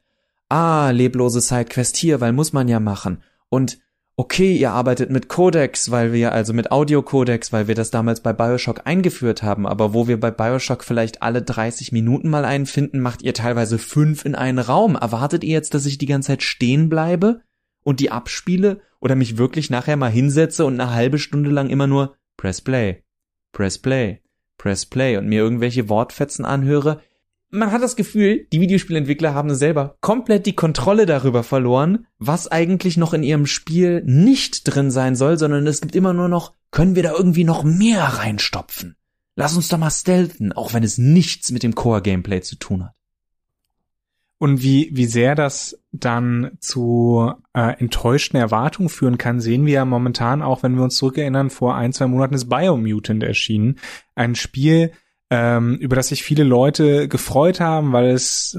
ah, 0.50 0.90
leblose 0.90 1.40
Sidequest 1.40 1.96
hier, 1.96 2.20
weil 2.20 2.34
muss 2.34 2.52
man 2.52 2.68
ja 2.68 2.80
machen. 2.80 3.24
Und 3.50 3.80
okay, 4.18 4.58
ihr 4.58 4.72
arbeitet 4.72 5.12
mit 5.12 5.30
Codex, 5.30 5.92
weil 5.92 6.12
wir, 6.12 6.32
also 6.32 6.52
mit 6.52 6.72
Audio-Codex, 6.72 7.54
weil 7.54 7.68
wir 7.68 7.76
das 7.76 7.92
damals 7.92 8.20
bei 8.22 8.34
Bioshock 8.34 8.82
eingeführt 8.86 9.44
haben, 9.44 9.68
aber 9.68 9.94
wo 9.94 10.08
wir 10.08 10.20
bei 10.20 10.32
Bioshock 10.32 10.84
vielleicht 10.84 11.22
alle 11.22 11.44
30 11.44 11.92
Minuten 11.92 12.28
mal 12.30 12.44
einen 12.44 12.66
finden, 12.66 13.00
macht 13.00 13.22
ihr 13.22 13.36
teilweise 13.36 13.78
fünf 13.78 14.26
in 14.26 14.34
einen 14.34 14.58
Raum. 14.58 14.96
Erwartet 14.96 15.44
ihr 15.44 15.54
jetzt, 15.54 15.76
dass 15.76 15.86
ich 15.86 16.00
die 16.00 16.08
ganze 16.08 16.28
Zeit 16.28 16.42
stehen 16.42 16.90
bleibe 16.90 17.42
und 17.84 18.00
die 18.00 18.12
abspiele 18.12 18.82
oder 19.00 19.16
mich 19.16 19.38
wirklich 19.38 19.70
nachher 19.70 19.98
mal 19.98 20.12
hinsetze 20.12 20.66
und 20.66 20.82
eine 20.82 20.94
halbe 20.94 21.20
Stunde 21.20 21.52
lang 21.52 21.70
immer 21.70 21.86
nur 21.86 22.16
Press 22.38 22.60
Play, 22.62 23.04
Press 23.52 23.78
Play, 23.78 24.22
Press 24.58 24.88
Play 24.88 25.18
und 25.18 25.28
mir 25.28 25.42
irgendwelche 25.42 25.90
Wortfetzen 25.90 26.44
anhöre? 26.44 27.02
Man 27.50 27.72
hat 27.72 27.82
das 27.82 27.96
Gefühl, 27.96 28.48
die 28.52 28.60
Videospielentwickler 28.60 29.34
haben 29.34 29.54
selber 29.56 29.98
komplett 30.02 30.46
die 30.46 30.56
Kontrolle 30.56 31.06
darüber 31.06 31.44
verloren, 31.44 32.08
was 32.20 32.48
eigentlich 32.48 32.98
noch 32.98 33.14
in 33.14 33.24
ihrem 33.24 33.46
Spiel 33.46 34.04
nicht 34.06 34.64
drin 34.64 34.92
sein 34.92 35.16
soll, 35.16 35.38
sondern 35.38 35.66
es 35.68 35.82
gibt 35.82 35.96
immer 35.96 36.14
nur 36.14 36.28
noch, 36.28 36.54
können 36.72 36.96
wir 36.96 37.04
da 37.04 37.14
irgendwie 37.14 37.46
noch 37.46 37.64
mehr 37.64 38.04
reinstopfen? 38.04 38.96
Lass 39.36 39.56
uns 39.56 39.68
da 39.68 39.78
mal 39.78 39.92
stealthen, 39.92 40.52
auch 40.52 40.74
wenn 40.74 40.84
es 40.84 40.98
nichts 40.98 41.52
mit 41.52 41.64
dem 41.64 41.76
Core-Gameplay 41.76 42.42
zu 42.42 42.58
tun 42.58 42.86
hat. 42.86 42.94
Und 44.40 44.62
wie, 44.62 44.90
wie 44.94 45.06
sehr 45.06 45.34
das 45.34 45.80
dann 45.92 46.52
zu 46.60 47.34
äh, 47.54 47.80
enttäuschten 47.80 48.40
Erwartungen 48.40 48.90
führen 48.90 49.18
kann, 49.18 49.40
sehen 49.40 49.66
wir 49.66 49.74
ja 49.74 49.86
momentan 49.86 50.44
auch, 50.44 50.62
wenn 50.62 50.76
wir 50.76 50.84
uns 50.84 50.98
zurückerinnern, 50.98 51.50
vor 51.50 51.76
ein, 51.76 51.92
zwei 51.92 52.06
Monaten 52.06 52.36
ist 52.36 52.50
Biomutant 52.50 53.24
erschienen. 53.24 53.80
Ein 54.14 54.36
Spiel, 54.36 54.92
ähm, 55.30 55.76
über 55.76 55.96
das 55.96 56.10
sich 56.10 56.24
viele 56.24 56.44
Leute 56.44 57.08
gefreut 57.08 57.60
haben, 57.60 57.92
weil 57.92 58.12
es 58.12 58.58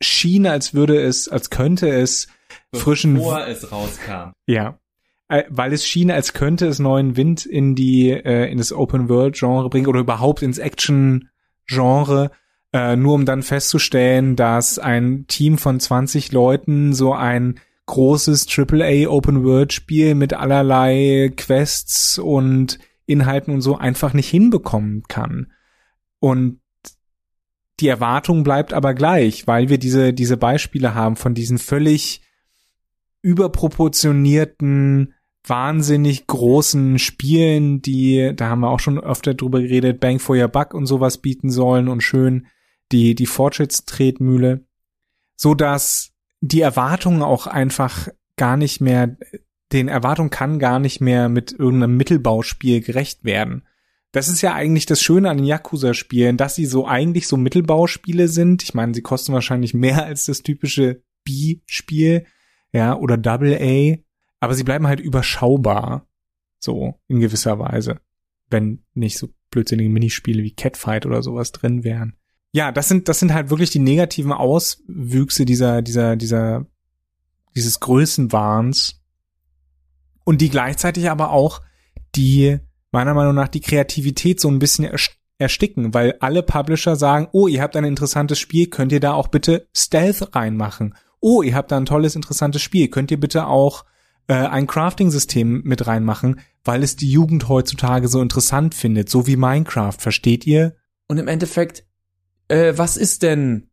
schien, 0.00 0.46
als 0.46 0.74
würde 0.74 1.00
es, 1.00 1.28
als 1.28 1.50
könnte 1.50 1.88
es 1.88 2.28
Bevor 2.70 2.84
frischen, 2.84 3.16
es 3.16 3.70
rauskam. 3.70 4.32
ja, 4.46 4.78
Äh, 5.28 5.44
weil 5.48 5.72
es 5.72 5.86
schien, 5.86 6.10
als 6.10 6.32
könnte 6.32 6.66
es 6.66 6.80
neuen 6.80 7.16
Wind 7.16 7.46
in 7.46 7.76
die, 7.76 8.10
äh, 8.10 8.50
in 8.50 8.58
das 8.58 8.72
Open 8.72 9.08
World 9.08 9.36
Genre 9.36 9.70
bringen 9.70 9.86
oder 9.86 10.00
überhaupt 10.00 10.42
ins 10.42 10.58
Action 10.58 11.28
Genre, 11.66 12.32
äh, 12.72 12.96
nur 12.96 13.14
um 13.14 13.24
dann 13.24 13.44
festzustellen, 13.44 14.34
dass 14.34 14.80
ein 14.80 15.26
Team 15.28 15.56
von 15.56 15.78
20 15.78 16.32
Leuten 16.32 16.92
so 16.94 17.14
ein 17.14 17.60
großes 17.86 18.46
AAA 18.48 19.08
Open 19.08 19.44
World 19.44 19.72
Spiel 19.72 20.16
mit 20.16 20.34
allerlei 20.34 21.32
Quests 21.36 22.18
und 22.18 22.80
Inhalten 23.06 23.54
und 23.54 23.60
so 23.60 23.76
einfach 23.76 24.14
nicht 24.14 24.28
hinbekommen 24.28 25.04
kann. 25.08 25.52
Und 26.20 26.60
die 27.80 27.88
Erwartung 27.88 28.44
bleibt 28.44 28.72
aber 28.72 28.94
gleich, 28.94 29.46
weil 29.46 29.68
wir 29.68 29.78
diese, 29.78 30.12
diese 30.12 30.36
Beispiele 30.36 30.94
haben 30.94 31.16
von 31.16 31.34
diesen 31.34 31.58
völlig 31.58 32.22
überproportionierten, 33.22 35.14
wahnsinnig 35.44 36.26
großen 36.26 36.98
Spielen, 36.98 37.80
die, 37.80 38.32
da 38.36 38.48
haben 38.50 38.60
wir 38.60 38.70
auch 38.70 38.80
schon 38.80 38.98
öfter 39.00 39.34
drüber 39.34 39.60
geredet, 39.60 40.00
Bang 40.00 40.18
for 40.18 40.36
Your 40.36 40.48
Buck 40.48 40.74
und 40.74 40.86
sowas 40.86 41.18
bieten 41.18 41.50
sollen 41.50 41.88
und 41.88 42.02
schön 42.02 42.46
die, 42.92 43.14
die 43.14 43.26
Fortschrittstretmühle, 43.26 44.64
so 45.36 45.54
dass 45.54 46.12
die 46.40 46.60
Erwartungen 46.60 47.22
auch 47.22 47.46
einfach 47.46 48.08
gar 48.36 48.56
nicht 48.56 48.80
mehr, 48.80 49.16
den 49.72 49.88
Erwartungen 49.88 50.30
kann 50.30 50.58
gar 50.58 50.78
nicht 50.78 51.00
mehr 51.00 51.28
mit 51.28 51.52
irgendeinem 51.52 51.96
Mittelbauspiel 51.96 52.80
gerecht 52.80 53.24
werden. 53.24 53.62
Das 54.12 54.28
ist 54.28 54.42
ja 54.42 54.54
eigentlich 54.54 54.86
das 54.86 55.00
Schöne 55.00 55.30
an 55.30 55.36
den 55.36 55.46
Yakuza-Spielen, 55.46 56.36
dass 56.36 56.56
sie 56.56 56.66
so 56.66 56.86
eigentlich 56.86 57.28
so 57.28 57.36
Mittelbauspiele 57.36 58.26
sind. 58.28 58.62
Ich 58.62 58.74
meine, 58.74 58.92
sie 58.92 59.02
kosten 59.02 59.32
wahrscheinlich 59.32 59.74
mehr 59.74 60.04
als 60.04 60.26
das 60.26 60.42
typische 60.42 61.02
B-Spiel, 61.24 62.26
ja, 62.72 62.96
oder 62.96 63.16
Double 63.16 63.56
A, 63.60 63.98
aber 64.40 64.54
sie 64.54 64.64
bleiben 64.64 64.86
halt 64.86 65.00
überschaubar. 65.00 66.06
So, 66.58 67.00
in 67.08 67.20
gewisser 67.20 67.58
Weise. 67.58 68.00
Wenn 68.48 68.84
nicht 68.94 69.16
so 69.16 69.28
blödsinnige 69.50 69.88
Minispiele 69.88 70.42
wie 70.42 70.54
Catfight 70.54 71.06
oder 71.06 71.22
sowas 71.22 71.52
drin 71.52 71.84
wären. 71.84 72.16
Ja, 72.52 72.72
das 72.72 72.88
sind, 72.88 73.08
das 73.08 73.20
sind 73.20 73.32
halt 73.32 73.50
wirklich 73.50 73.70
die 73.70 73.78
negativen 73.78 74.32
Auswüchse 74.32 75.44
dieser, 75.44 75.82
dieser, 75.82 76.16
dieser, 76.16 76.66
dieses 77.54 77.80
Größenwahns. 77.80 79.00
Und 80.24 80.40
die 80.40 80.50
gleichzeitig 80.50 81.10
aber 81.10 81.30
auch 81.30 81.62
die 82.14 82.58
meiner 82.92 83.14
Meinung 83.14 83.34
nach 83.34 83.48
die 83.48 83.60
Kreativität 83.60 84.40
so 84.40 84.48
ein 84.48 84.58
bisschen 84.58 84.88
ersticken, 85.38 85.94
weil 85.94 86.16
alle 86.20 86.42
Publisher 86.42 86.96
sagen, 86.96 87.28
oh, 87.32 87.48
ihr 87.48 87.62
habt 87.62 87.76
ein 87.76 87.84
interessantes 87.84 88.38
Spiel, 88.38 88.66
könnt 88.66 88.92
ihr 88.92 89.00
da 89.00 89.12
auch 89.12 89.28
bitte 89.28 89.68
Stealth 89.74 90.34
reinmachen. 90.34 90.94
Oh, 91.20 91.42
ihr 91.42 91.54
habt 91.54 91.72
da 91.72 91.76
ein 91.76 91.86
tolles, 91.86 92.16
interessantes 92.16 92.62
Spiel, 92.62 92.88
könnt 92.88 93.10
ihr 93.10 93.20
bitte 93.20 93.46
auch 93.46 93.84
äh, 94.26 94.34
ein 94.34 94.66
Crafting-System 94.66 95.62
mit 95.64 95.86
reinmachen, 95.86 96.40
weil 96.64 96.82
es 96.82 96.96
die 96.96 97.10
Jugend 97.10 97.48
heutzutage 97.48 98.08
so 98.08 98.20
interessant 98.20 98.74
findet, 98.74 99.08
so 99.08 99.26
wie 99.26 99.36
Minecraft, 99.36 99.96
versteht 99.98 100.46
ihr? 100.46 100.76
Und 101.08 101.18
im 101.18 101.28
Endeffekt, 101.28 101.84
äh, 102.48 102.74
was 102.76 102.96
ist 102.96 103.22
denn 103.22 103.70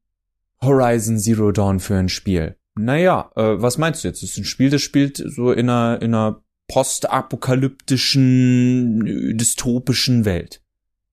Horizon 0.61 1.19
Zero 1.19 1.51
Dawn 1.51 1.79
für 1.79 1.95
ein 1.95 2.09
Spiel? 2.09 2.57
Naja, 2.75 3.31
äh, 3.35 3.61
was 3.61 3.77
meinst 3.77 4.03
du 4.03 4.07
jetzt? 4.07 4.23
Es 4.23 4.31
ist 4.31 4.37
ein 4.37 4.45
Spiel, 4.45 4.69
das 4.69 4.81
spielt 4.81 5.17
so 5.17 5.51
in 5.51 5.69
einer, 5.69 6.01
in 6.01 6.13
einer 6.13 6.41
postapokalyptischen, 6.67 9.37
dystopischen 9.37 10.25
Welt. 10.25 10.61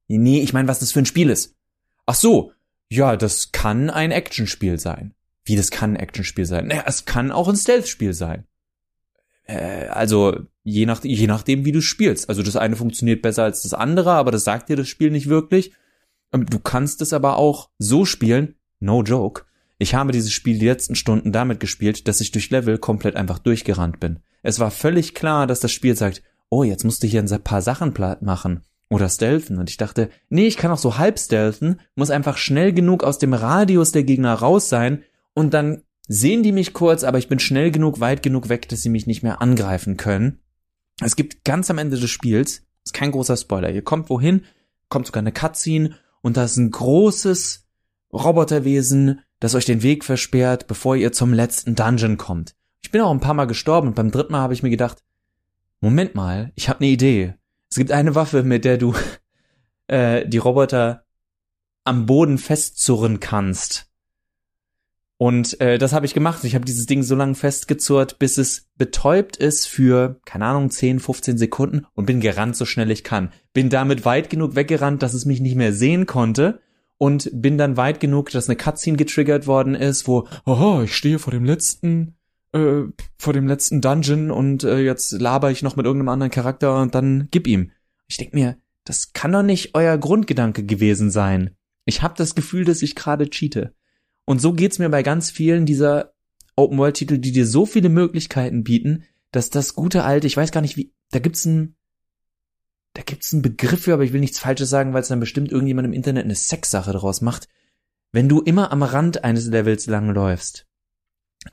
Nee, 0.09 0.41
ich 0.41 0.53
meine, 0.53 0.69
was 0.69 0.81
das 0.81 0.93
für 0.93 1.01
ein 1.01 1.07
Spiel 1.07 1.31
ist. 1.31 1.55
Ach 2.07 2.15
so, 2.15 2.53
ja, 2.91 3.17
das 3.17 3.53
kann 3.53 3.91
ein 3.91 4.11
Actionspiel 4.11 4.79
sein. 4.79 5.15
Wie, 5.45 5.57
das 5.57 5.71
kann 5.71 5.95
ein 5.95 6.01
Actionspiel 6.01 6.47
sein? 6.47 6.69
Naja, 6.69 6.85
es 6.87 7.05
kann 7.05 7.31
auch 7.31 7.49
ein 7.49 7.57
Stealth-Spiel 7.57 8.15
sein. 8.15 8.47
Äh, 9.45 9.87
also, 9.89 10.39
je, 10.63 10.87
nach, 10.87 11.05
je 11.05 11.27
nachdem, 11.27 11.65
wie 11.65 11.73
du 11.73 11.83
spielst. 11.83 12.29
Also, 12.29 12.43
das 12.43 12.57
eine 12.57 12.77
funktioniert 12.77 13.23
besser 13.23 13.45
als 13.45 13.63
das 13.63 13.75
andere, 13.75 14.13
aber 14.13 14.31
das 14.31 14.45
sagt 14.45 14.69
dir 14.69 14.77
das 14.77 14.89
Spiel 14.89 15.11
nicht 15.11 15.29
wirklich. 15.29 15.73
Ähm, 16.33 16.47
du 16.47 16.59
kannst 16.59 17.03
es 17.03 17.13
aber 17.13 17.37
auch 17.37 17.71
so 17.79 18.05
spielen, 18.05 18.57
no 18.81 19.03
joke. 19.03 19.45
Ich 19.79 19.95
habe 19.95 20.13
dieses 20.13 20.33
Spiel 20.33 20.59
die 20.59 20.67
letzten 20.67 20.95
Stunden 20.95 21.33
damit 21.33 21.61
gespielt, 21.61 22.09
dass 22.09 22.21
ich 22.21 22.33
durch 22.33 22.51
Level 22.51 22.79
komplett 22.79 23.17
einfach 23.17 23.39
durchgerannt 23.39 24.01
bin. 24.01 24.21
Es 24.45 24.61
war 24.61 24.71
völlig 24.71 25.15
klar, 25.15 25.47
dass 25.47 25.61
das 25.61 25.73
Spiel 25.73 25.97
sagt, 25.97 26.23
oh, 26.51 26.65
jetzt 26.65 26.85
musst 26.85 27.03
du 27.03 27.07
hier 27.07 27.23
ein 27.23 27.43
paar 27.43 27.63
Sachen 27.63 27.95
machen 28.21 28.61
oder 28.91 29.09
stealthen. 29.09 29.59
Und 29.59 29.71
ich 29.71 29.79
dachte, 29.79 30.11
nee, 30.29 30.47
ich 30.47 30.59
kann 30.59 30.71
auch 30.71 30.79
so 30.79 30.99
halb 30.99 31.19
stealthen, 31.19 31.81
muss 31.97 32.11
einfach 32.11 32.37
schnell 32.37 32.75
genug 32.75 33.05
aus 33.05 33.19
dem 33.19 33.33
Radius 33.33 33.91
der 33.93 34.05
Gegner 34.05 34.35
raus 34.35 34.69
sein 34.69 35.03
und 35.33 35.55
dann 35.55 35.83
sehen 36.07 36.43
die 36.43 36.53
mich 36.53 36.75
kurz, 36.75 37.05
aber 37.05 37.17
ich 37.17 37.29
bin 37.29 37.39
schnell 37.39 37.71
genug, 37.71 38.01
weit 38.01 38.23
genug 38.23 38.51
weg, 38.51 38.69
dass 38.69 38.83
sie 38.83 38.91
mich 38.91 39.07
nicht 39.07 39.23
mehr 39.23 39.41
angreifen 39.41 39.97
können. 39.97 40.41
Es 41.01 41.17
gibt 41.17 41.45
ganz 41.45 41.71
am 41.71 41.79
Ende 41.79 41.99
des 41.99 42.11
Spiels, 42.11 42.67
ist 42.85 42.93
kein 42.93 43.13
großer 43.13 43.39
Spoiler, 43.39 43.71
ihr 43.71 43.83
kommt 43.83 44.11
wohin, 44.11 44.45
kommt 44.91 45.07
sogar 45.07 45.23
eine 45.23 45.33
Cutscene 45.33 45.97
und 46.21 46.37
da 46.37 46.45
ist 46.45 46.59
ein 46.59 46.71
großes 46.71 47.65
Roboterwesen, 48.13 49.23
das 49.41 49.55
euch 49.55 49.65
den 49.65 49.83
Weg 49.83 50.05
versperrt, 50.05 50.67
bevor 50.67 50.97
ihr 50.97 51.13
zum 51.13 51.33
letzten 51.33 51.75
Dungeon 51.75 52.19
kommt. 52.19 52.55
Ich 52.85 52.91
bin 52.91 53.01
auch 53.01 53.11
ein 53.11 53.21
paar 53.21 53.33
Mal 53.33 53.47
gestorben 53.47 53.89
und 53.89 53.95
beim 53.95 54.11
dritten 54.11 54.33
Mal 54.33 54.43
habe 54.43 54.53
ich 54.53 54.63
mir 54.63 54.69
gedacht, 54.69 55.03
Moment 55.81 56.15
mal, 56.15 56.53
ich 56.55 56.69
habe 56.69 56.81
eine 56.81 56.91
Idee. 56.91 57.35
Es 57.71 57.79
gibt 57.79 57.91
eine 57.91 58.15
Waffe, 58.15 58.43
mit 58.43 58.67
der 58.67 58.77
du 58.77 58.95
äh, 59.87 60.29
die 60.29 60.37
Roboter 60.37 61.05
am 61.85 62.05
Boden 62.05 62.37
festzurren 62.37 63.21
kannst. 63.21 63.91
Und 65.17 65.59
äh, 65.63 65.79
das 65.79 65.95
habe 65.95 66.05
ich 66.05 66.13
gemacht. 66.13 66.45
Ich 66.45 66.55
habe 66.55 66.67
dieses 66.67 66.85
Ding 66.85 67.03
so 67.03 67.15
lange 67.15 67.35
festgezurrt, 67.35 68.19
bis 68.19 68.37
es 68.37 68.69
betäubt 68.77 69.39
ist 69.39 69.67
für, 69.67 70.21
keine 70.27 70.45
Ahnung, 70.45 70.69
10, 70.69 71.01
15 71.01 71.39
Sekunden 71.39 71.87
und 71.95 72.05
bin 72.05 72.21
gerannt, 72.21 72.55
so 72.55 72.67
schnell 72.67 72.91
ich 72.91 73.03
kann. 73.03 73.33
Bin 73.55 73.71
damit 73.71 74.05
weit 74.05 74.29
genug 74.29 74.57
weggerannt, 74.57 75.03
dass 75.03 75.15
es 75.15 75.25
mich 75.25 75.41
nicht 75.41 75.57
mehr 75.57 75.73
sehen 75.73 76.05
konnte 76.05 76.61
und 76.99 77.31
bin 77.33 77.57
dann 77.57 77.79
weit 77.79 77.99
genug, 77.99 78.29
dass 78.31 78.51
eine 78.51 78.57
Cutscene 78.57 78.99
getriggert 78.99 79.47
worden 79.47 79.75
ist, 79.75 80.07
wo, 80.07 80.29
oh, 80.45 80.83
ich 80.85 80.95
stehe 80.95 81.19
vor 81.19 81.31
dem 81.31 81.47
letzten 81.47 82.17
äh, 82.55 82.85
vor 83.19 83.33
dem 83.33 83.47
letzten 83.47 83.81
Dungeon 83.81 84.31
und 84.31 84.65
äh, 84.65 84.79
jetzt 84.79 85.13
laber 85.13 85.51
ich 85.51 85.63
noch 85.63 85.77
mit 85.77 85.87
irgendeinem 85.87 86.11
anderen 86.11 86.31
Charakter 86.31 86.81
und 86.81 86.95
dann 86.95 87.29
gib 87.31 87.47
ihm. 87.47 87.73
Ich 88.07 88.17
denk 88.17 88.33
mir, 88.33 88.57
das 88.85 89.13
kann 89.13 89.33
doch 89.33 89.43
nicht 89.43 89.75
euer 89.75 89.99
Grundgedanke 89.99 90.65
gewesen 90.65 91.11
sein. 91.11 91.57
Ich 91.85 92.03
habe 92.03 92.15
das 92.17 92.35
Gefühl, 92.35 92.65
dass 92.65 92.83
ich 92.83 92.95
gerade 92.95 93.29
cheate. 93.29 93.75
Und 94.25 94.41
so 94.41 94.53
geht's 94.53 94.79
mir 94.79 94.89
bei 94.89 95.03
ganz 95.03 95.31
vielen 95.31 95.67
dieser 95.67 96.15
Open-World-Titel, 96.57 97.19
die 97.19 97.33
dir 97.33 97.47
so 97.47 97.67
viele 97.67 97.89
Möglichkeiten 97.89 98.63
bieten, 98.65 99.05
dass 99.33 99.51
das 99.51 99.75
gute 99.75 100.05
alte, 100.05 100.27
ich 100.27 100.37
weiß 100.37 100.53
gar 100.53 100.61
nicht 100.61 100.77
wie, 100.77 100.93
da 101.11 101.19
gibt's 101.19 101.45
ein, 101.45 101.75
da 102.93 103.03
gibt's 103.03 103.33
einen 103.33 103.43
Begriff 103.43 103.83
für, 103.83 103.95
aber 103.95 104.05
ich 104.05 104.13
will 104.13 104.21
nichts 104.21 104.39
Falsches 104.39 104.71
sagen, 104.71 104.95
weil 104.95 105.03
es 105.03 105.09
dann 105.09 105.21
bestimmt 105.21 105.51
irgendjemand 105.51 105.87
im 105.87 105.93
Internet 105.93 106.25
eine 106.25 106.37
Sexsache 106.37 106.93
draus 106.93 107.21
macht. 107.21 107.49
Wenn 108.13 108.29
du 108.29 108.41
immer 108.41 108.71
am 108.71 108.85
Rand 108.85 109.25
eines 109.25 109.47
Levels 109.47 109.87
lang 109.87 110.09
läufst, 110.15 110.69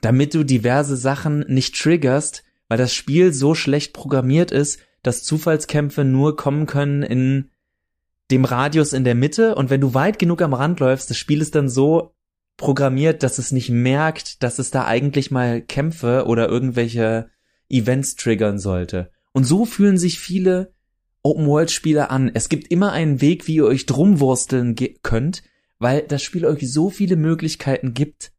damit 0.00 0.34
du 0.34 0.44
diverse 0.44 0.96
Sachen 0.96 1.40
nicht 1.48 1.80
triggerst, 1.80 2.44
weil 2.68 2.78
das 2.78 2.94
Spiel 2.94 3.32
so 3.32 3.54
schlecht 3.54 3.92
programmiert 3.92 4.50
ist, 4.50 4.80
dass 5.02 5.24
Zufallskämpfe 5.24 6.04
nur 6.04 6.36
kommen 6.36 6.66
können 6.66 7.02
in 7.02 7.50
dem 8.30 8.44
Radius 8.44 8.92
in 8.92 9.04
der 9.04 9.14
Mitte 9.14 9.54
und 9.54 9.68
wenn 9.68 9.80
du 9.80 9.94
weit 9.94 10.18
genug 10.18 10.40
am 10.40 10.54
Rand 10.54 10.80
läufst, 10.80 11.10
das 11.10 11.18
Spiel 11.18 11.42
ist 11.42 11.54
dann 11.54 11.68
so 11.68 12.14
programmiert, 12.56 13.22
dass 13.22 13.38
es 13.38 13.52
nicht 13.52 13.70
merkt, 13.70 14.42
dass 14.42 14.58
es 14.58 14.70
da 14.70 14.86
eigentlich 14.86 15.30
mal 15.30 15.60
Kämpfe 15.60 16.24
oder 16.26 16.48
irgendwelche 16.48 17.28
Events 17.68 18.16
triggern 18.16 18.58
sollte. 18.58 19.10
Und 19.32 19.44
so 19.44 19.64
fühlen 19.64 19.98
sich 19.98 20.18
viele 20.18 20.72
Open-World-Spiele 21.22 22.10
an. 22.10 22.30
Es 22.32 22.48
gibt 22.48 22.70
immer 22.70 22.92
einen 22.92 23.20
Weg, 23.20 23.46
wie 23.46 23.56
ihr 23.56 23.66
euch 23.66 23.86
drumwursteln 23.86 24.76
könnt, 25.02 25.42
weil 25.78 26.02
das 26.02 26.22
Spiel 26.22 26.46
euch 26.46 26.70
so 26.70 26.90
viele 26.90 27.16
Möglichkeiten 27.16 27.94
gibt, 27.94 28.32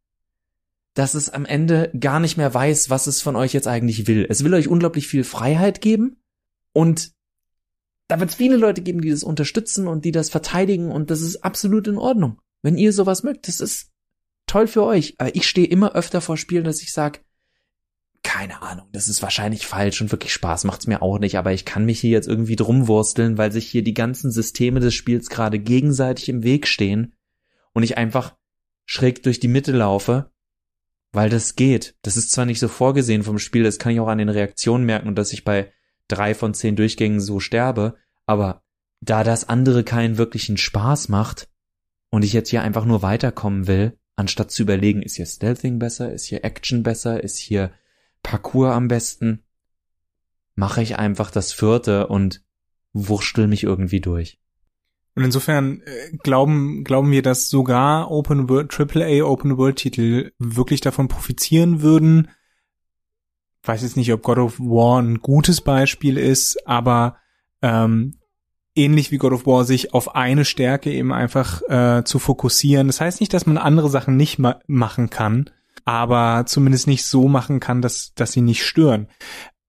dass 0.94 1.14
es 1.14 1.28
am 1.28 1.44
Ende 1.44 1.90
gar 1.98 2.20
nicht 2.20 2.36
mehr 2.36 2.54
weiß, 2.54 2.88
was 2.88 3.06
es 3.06 3.20
von 3.20 3.36
euch 3.36 3.52
jetzt 3.52 3.66
eigentlich 3.66 4.06
will. 4.06 4.26
Es 4.28 4.44
will 4.44 4.54
euch 4.54 4.68
unglaublich 4.68 5.08
viel 5.08 5.24
Freiheit 5.24 5.80
geben 5.80 6.16
und 6.72 7.12
da 8.06 8.20
wird 8.20 8.30
es 8.30 8.36
viele 8.36 8.56
Leute 8.56 8.82
geben, 8.82 9.00
die 9.00 9.10
das 9.10 9.24
unterstützen 9.24 9.88
und 9.88 10.04
die 10.04 10.12
das 10.12 10.30
verteidigen 10.30 10.90
und 10.90 11.10
das 11.10 11.20
ist 11.20 11.42
absolut 11.44 11.88
in 11.88 11.98
Ordnung. 11.98 12.40
Wenn 12.62 12.78
ihr 12.78 12.92
sowas 12.92 13.22
mögt, 13.22 13.48
das 13.48 13.60
ist 13.60 13.90
toll 14.46 14.66
für 14.66 14.84
euch. 14.84 15.14
Aber 15.18 15.34
ich 15.34 15.48
stehe 15.48 15.66
immer 15.66 15.94
öfter 15.94 16.20
vor 16.20 16.36
Spielen, 16.36 16.64
dass 16.64 16.82
ich 16.82 16.92
sage, 16.92 17.20
keine 18.22 18.62
Ahnung, 18.62 18.86
das 18.92 19.08
ist 19.08 19.22
wahrscheinlich 19.22 19.66
falsch 19.66 20.00
und 20.00 20.10
wirklich 20.10 20.32
Spaß 20.32 20.64
macht's 20.64 20.86
mir 20.86 21.02
auch 21.02 21.18
nicht, 21.18 21.36
aber 21.36 21.52
ich 21.52 21.64
kann 21.64 21.84
mich 21.84 22.00
hier 22.00 22.10
jetzt 22.10 22.26
irgendwie 22.26 22.56
drumwursteln, 22.56 23.36
weil 23.36 23.52
sich 23.52 23.68
hier 23.68 23.84
die 23.84 23.94
ganzen 23.94 24.30
Systeme 24.30 24.80
des 24.80 24.94
Spiels 24.94 25.28
gerade 25.28 25.58
gegenseitig 25.58 26.28
im 26.30 26.42
Weg 26.42 26.66
stehen 26.66 27.14
und 27.72 27.82
ich 27.82 27.98
einfach 27.98 28.34
schräg 28.86 29.22
durch 29.22 29.40
die 29.40 29.48
Mitte 29.48 29.72
laufe, 29.72 30.30
weil 31.14 31.30
das 31.30 31.54
geht. 31.54 31.94
Das 32.02 32.16
ist 32.16 32.30
zwar 32.32 32.44
nicht 32.44 32.58
so 32.58 32.68
vorgesehen 32.68 33.22
vom 33.22 33.38
Spiel, 33.38 33.62
das 33.62 33.78
kann 33.78 33.92
ich 33.92 34.00
auch 34.00 34.08
an 34.08 34.18
den 34.18 34.28
Reaktionen 34.28 34.84
merken 34.84 35.08
und 35.08 35.16
dass 35.16 35.32
ich 35.32 35.44
bei 35.44 35.72
drei 36.08 36.34
von 36.34 36.54
zehn 36.54 36.76
Durchgängen 36.76 37.20
so 37.20 37.40
sterbe, 37.40 37.96
aber 38.26 38.62
da 39.00 39.22
das 39.22 39.48
andere 39.48 39.84
keinen 39.84 40.18
wirklichen 40.18 40.56
Spaß 40.56 41.08
macht 41.08 41.48
und 42.10 42.24
ich 42.24 42.32
jetzt 42.32 42.50
hier 42.50 42.62
einfach 42.62 42.84
nur 42.84 43.02
weiterkommen 43.02 43.66
will, 43.66 43.98
anstatt 44.16 44.50
zu 44.50 44.62
überlegen, 44.62 45.02
ist 45.02 45.16
hier 45.16 45.26
Stealthing 45.26 45.78
besser, 45.78 46.12
ist 46.12 46.24
hier 46.24 46.44
Action 46.44 46.82
besser, 46.82 47.22
ist 47.22 47.38
hier 47.38 47.70
Parcours 48.22 48.74
am 48.74 48.88
besten, 48.88 49.44
mache 50.54 50.82
ich 50.82 50.98
einfach 50.98 51.30
das 51.30 51.52
vierte 51.52 52.08
und 52.08 52.42
wurschtel 52.92 53.46
mich 53.46 53.62
irgendwie 53.62 54.00
durch. 54.00 54.40
Und 55.16 55.24
insofern 55.24 55.80
äh, 55.82 56.16
glauben, 56.22 56.82
glauben 56.84 57.10
wir, 57.10 57.22
dass 57.22 57.48
sogar 57.48 58.10
Open 58.10 58.48
World, 58.48 58.72
AAA 58.78 59.24
Open 59.24 59.56
World 59.56 59.76
Titel 59.76 60.32
wirklich 60.38 60.80
davon 60.80 61.08
profitieren 61.08 61.82
würden. 61.82 62.28
Weiß 63.62 63.82
jetzt 63.82 63.96
nicht, 63.96 64.12
ob 64.12 64.22
God 64.22 64.38
of 64.38 64.58
War 64.58 65.00
ein 65.00 65.20
gutes 65.20 65.60
Beispiel 65.60 66.18
ist, 66.18 66.66
aber 66.66 67.16
ähm, 67.62 68.18
ähnlich 68.74 69.10
wie 69.10 69.18
God 69.18 69.32
of 69.32 69.46
War 69.46 69.64
sich 69.64 69.94
auf 69.94 70.14
eine 70.14 70.44
Stärke 70.44 70.92
eben 70.92 71.12
einfach 71.12 71.62
äh, 71.68 72.02
zu 72.04 72.18
fokussieren. 72.18 72.88
Das 72.88 73.00
heißt 73.00 73.20
nicht, 73.20 73.32
dass 73.32 73.46
man 73.46 73.56
andere 73.56 73.88
Sachen 73.88 74.16
nicht 74.16 74.38
ma 74.38 74.60
machen 74.66 75.10
kann, 75.10 75.50
aber 75.84 76.44
zumindest 76.46 76.86
nicht 76.86 77.06
so 77.06 77.28
machen 77.28 77.60
kann, 77.60 77.82
dass, 77.82 78.14
dass 78.14 78.32
sie 78.32 78.40
nicht 78.40 78.64
stören. 78.64 79.08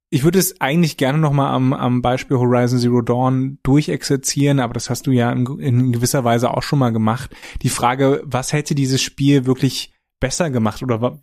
Ich 0.10 0.24
würde 0.24 0.40
es 0.40 0.62
eigentlich 0.62 0.98
gerne 0.98 1.18
nochmal 1.18 1.54
am, 1.54 1.74
am 1.74 2.02
Beispiel 2.02 2.38
Horizon 2.38 2.80
Zero 2.80 3.02
Dawn 3.02 3.60
durchexerzieren, 3.64 4.60
aber 4.60 4.74
das 4.74 4.90
hast 4.90 5.08
du 5.08 5.12
ja 5.12 5.32
in, 5.32 5.46
in 5.60 5.92
gewisser 5.92 6.24
Weise 6.24 6.52
auch 6.52 6.64
schon 6.64 6.80
mal 6.80 6.92
gemacht. 6.92 7.36
Die 7.64 7.70
Frage, 7.70 8.22
was 8.24 8.54
hätte 8.54 8.76
dieses 8.76 9.02
Spiel 9.02 9.46
wirklich 9.46 9.94
besser 10.20 10.50
gemacht 10.50 10.84
oder 10.84 11.20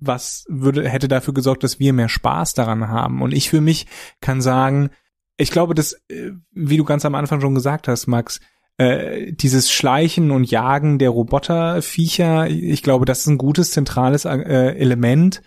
was 0.00 0.44
würde, 0.48 0.88
hätte 0.88 1.08
dafür 1.08 1.34
gesorgt, 1.34 1.64
dass 1.64 1.78
wir 1.78 1.92
mehr 1.92 2.08
Spaß 2.08 2.54
daran 2.54 2.88
haben? 2.88 3.20
Und 3.20 3.32
ich 3.32 3.50
für 3.50 3.60
mich 3.60 3.86
kann 4.20 4.40
sagen, 4.40 4.90
ich 5.36 5.50
glaube, 5.50 5.74
dass, 5.74 5.94
äh, 6.08 6.32
wie 6.52 6.76
du 6.76 6.84
ganz 6.84 7.04
am 7.04 7.14
Anfang 7.14 7.40
schon 7.40 7.54
gesagt 7.54 7.88
hast, 7.88 8.06
Max, 8.06 8.40
äh, 8.76 9.32
dieses 9.32 9.70
Schleichen 9.70 10.30
und 10.30 10.50
Jagen 10.50 10.98
der 10.98 11.10
Roboterviecher, 11.10 12.48
ich 12.48 12.82
glaube, 12.82 13.04
das 13.04 13.20
ist 13.20 13.26
ein 13.26 13.38
gutes 13.38 13.72
zentrales 13.72 14.24
äh, 14.24 14.32
Element. 14.32 15.42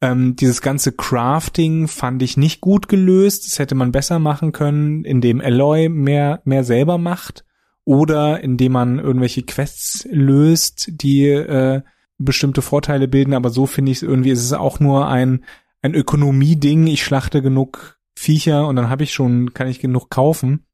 Ähm, 0.00 0.36
dieses 0.36 0.62
ganze 0.62 0.92
Crafting 0.92 1.88
fand 1.88 2.22
ich 2.22 2.36
nicht 2.36 2.60
gut 2.60 2.88
gelöst. 2.88 3.46
Das 3.46 3.58
hätte 3.58 3.74
man 3.74 3.92
besser 3.92 4.18
machen 4.18 4.52
können, 4.52 5.04
indem 5.04 5.40
Alloy 5.40 5.88
mehr, 5.88 6.40
mehr 6.44 6.64
selber 6.64 6.98
macht 6.98 7.44
oder 7.84 8.40
indem 8.40 8.72
man 8.72 8.98
irgendwelche 8.98 9.42
Quests 9.42 10.06
löst, 10.10 10.88
die 10.90 11.26
äh, 11.28 11.82
bestimmte 12.18 12.62
Vorteile 12.62 13.08
bilden. 13.08 13.34
Aber 13.34 13.50
so 13.50 13.66
finde 13.66 13.92
ich 13.92 13.98
es 13.98 14.02
irgendwie, 14.02 14.30
ist 14.30 14.44
es 14.44 14.52
auch 14.52 14.80
nur 14.80 15.08
ein, 15.08 15.44
ein 15.82 15.94
Ökonomie-Ding. 15.94 16.86
Ich 16.86 17.04
schlachte 17.04 17.42
genug 17.42 17.98
Viecher 18.14 18.66
und 18.66 18.76
dann 18.76 18.90
habe 18.90 19.04
ich 19.04 19.12
schon, 19.12 19.54
kann 19.54 19.68
ich 19.68 19.80
genug 19.80 20.10
kaufen 20.10 20.64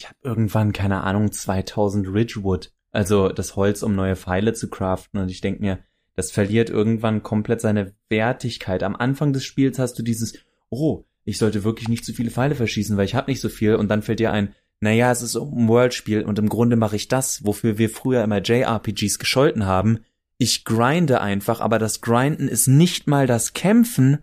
ich 0.00 0.08
habe 0.08 0.16
irgendwann, 0.22 0.72
keine 0.72 1.04
Ahnung, 1.04 1.30
2000 1.30 2.08
Ridgewood, 2.08 2.72
also 2.90 3.28
das 3.28 3.54
Holz, 3.54 3.82
um 3.82 3.94
neue 3.94 4.16
Pfeile 4.16 4.54
zu 4.54 4.70
craften. 4.70 5.20
Und 5.20 5.30
ich 5.30 5.42
denk 5.42 5.60
mir, 5.60 5.80
das 6.20 6.30
verliert 6.30 6.68
irgendwann 6.68 7.22
komplett 7.22 7.62
seine 7.62 7.94
Wertigkeit. 8.10 8.82
Am 8.82 8.94
Anfang 8.94 9.32
des 9.32 9.42
Spiels 9.42 9.78
hast 9.78 9.98
du 9.98 10.02
dieses, 10.02 10.34
oh, 10.68 11.04
ich 11.24 11.38
sollte 11.38 11.64
wirklich 11.64 11.88
nicht 11.88 12.04
zu 12.04 12.12
viele 12.12 12.30
Pfeile 12.30 12.54
verschießen, 12.54 12.98
weil 12.98 13.06
ich 13.06 13.14
habe 13.14 13.30
nicht 13.30 13.40
so 13.40 13.48
viel. 13.48 13.74
Und 13.74 13.88
dann 13.88 14.02
fällt 14.02 14.20
dir 14.20 14.30
ein, 14.30 14.54
naja, 14.80 15.10
es 15.10 15.22
ist 15.22 15.34
ein 15.34 15.66
World-Spiel 15.66 16.24
und 16.24 16.38
im 16.38 16.50
Grunde 16.50 16.76
mache 16.76 16.96
ich 16.96 17.08
das, 17.08 17.42
wofür 17.46 17.78
wir 17.78 17.88
früher 17.88 18.22
immer 18.22 18.42
JRPGs 18.42 19.18
gescholten 19.18 19.64
haben. 19.64 20.00
Ich 20.36 20.66
grinde 20.66 21.22
einfach, 21.22 21.62
aber 21.62 21.78
das 21.78 22.02
Grinden 22.02 22.48
ist 22.48 22.66
nicht 22.66 23.06
mal 23.06 23.26
das 23.26 23.54
Kämpfen, 23.54 24.18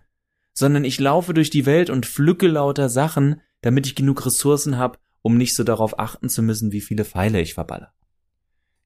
sondern 0.54 0.84
ich 0.84 1.00
laufe 1.00 1.34
durch 1.34 1.50
die 1.50 1.66
Welt 1.66 1.90
und 1.90 2.06
pflücke 2.06 2.46
lauter 2.46 2.88
Sachen, 2.88 3.40
damit 3.60 3.88
ich 3.88 3.96
genug 3.96 4.24
Ressourcen 4.24 4.78
habe, 4.78 4.98
um 5.22 5.36
nicht 5.36 5.56
so 5.56 5.64
darauf 5.64 5.98
achten 5.98 6.28
zu 6.28 6.44
müssen, 6.44 6.70
wie 6.70 6.80
viele 6.80 7.04
Pfeile 7.04 7.40
ich 7.40 7.54
verballe. 7.54 7.88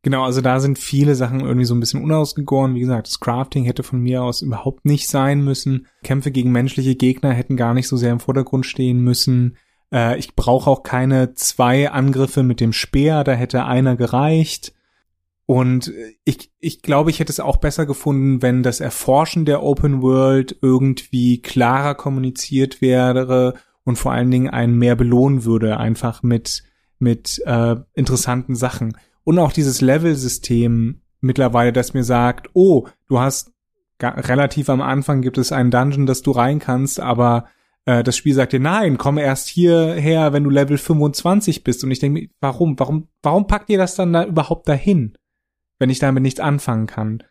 Genau, 0.02 0.24
also 0.24 0.40
da 0.40 0.58
sind 0.58 0.80
viele 0.80 1.14
Sachen 1.14 1.40
irgendwie 1.40 1.64
so 1.64 1.74
ein 1.74 1.80
bisschen 1.80 2.02
unausgegoren. 2.02 2.74
Wie 2.74 2.80
gesagt, 2.80 3.06
das 3.06 3.20
Crafting 3.20 3.64
hätte 3.64 3.84
von 3.84 4.00
mir 4.00 4.24
aus 4.24 4.42
überhaupt 4.42 4.84
nicht 4.84 5.08
sein 5.08 5.44
müssen. 5.44 5.86
Kämpfe 6.02 6.32
gegen 6.32 6.50
menschliche 6.50 6.96
Gegner 6.96 7.32
hätten 7.32 7.56
gar 7.56 7.72
nicht 7.72 7.86
so 7.86 7.96
sehr 7.96 8.10
im 8.10 8.18
Vordergrund 8.18 8.66
stehen 8.66 9.00
müssen. 9.00 9.56
Äh, 9.92 10.18
ich 10.18 10.34
brauche 10.34 10.68
auch 10.68 10.82
keine 10.82 11.34
zwei 11.34 11.90
Angriffe 11.90 12.42
mit 12.42 12.58
dem 12.58 12.72
Speer, 12.72 13.22
da 13.22 13.32
hätte 13.32 13.64
einer 13.64 13.94
gereicht. 13.94 14.72
Und 15.46 15.92
ich, 16.24 16.50
ich 16.58 16.82
glaube, 16.82 17.10
ich 17.10 17.20
hätte 17.20 17.30
es 17.30 17.40
auch 17.40 17.58
besser 17.58 17.86
gefunden, 17.86 18.42
wenn 18.42 18.62
das 18.62 18.80
Erforschen 18.80 19.44
der 19.44 19.62
Open 19.62 20.02
World 20.02 20.56
irgendwie 20.62 21.42
klarer 21.42 21.94
kommuniziert 21.94 22.80
wäre 22.80 23.54
und 23.84 23.96
vor 23.96 24.12
allen 24.12 24.30
Dingen 24.30 24.50
einen 24.50 24.78
mehr 24.78 24.96
belohnen 24.96 25.44
würde, 25.44 25.76
einfach 25.76 26.22
mit, 26.22 26.62
mit 26.98 27.40
äh, 27.44 27.76
interessanten 27.94 28.54
Sachen. 28.54 28.96
Und 29.24 29.38
auch 29.38 29.52
dieses 29.52 29.80
Level-System 29.80 31.00
mittlerweile, 31.20 31.72
das 31.72 31.94
mir 31.94 32.04
sagt, 32.04 32.50
oh, 32.54 32.88
du 33.08 33.20
hast 33.20 33.52
relativ 34.00 34.68
am 34.68 34.80
Anfang 34.80 35.22
gibt 35.22 35.38
es 35.38 35.52
einen 35.52 35.70
Dungeon, 35.70 36.06
dass 36.06 36.22
du 36.22 36.32
rein 36.32 36.58
kannst, 36.58 36.98
aber 36.98 37.46
äh, 37.84 38.02
das 38.02 38.16
Spiel 38.16 38.34
sagt 38.34 38.52
dir, 38.52 38.60
nein, 38.60 38.98
komm 38.98 39.18
erst 39.18 39.48
hierher, 39.48 40.32
wenn 40.32 40.44
du 40.44 40.50
Level 40.50 40.78
25 40.78 41.64
bist. 41.64 41.84
Und 41.84 41.90
ich 41.90 41.98
denke 41.98 42.20
mir, 42.20 42.28
warum, 42.40 42.78
warum, 42.78 43.08
warum 43.22 43.46
packt 43.46 43.70
ihr 43.70 43.78
das 43.78 43.94
dann 43.94 44.12
da 44.12 44.24
überhaupt 44.24 44.68
dahin, 44.68 45.16
wenn 45.78 45.90
ich 45.90 45.98
damit 45.98 46.22
nichts 46.22 46.40
anfangen 46.40 46.86
kann? 46.86 47.22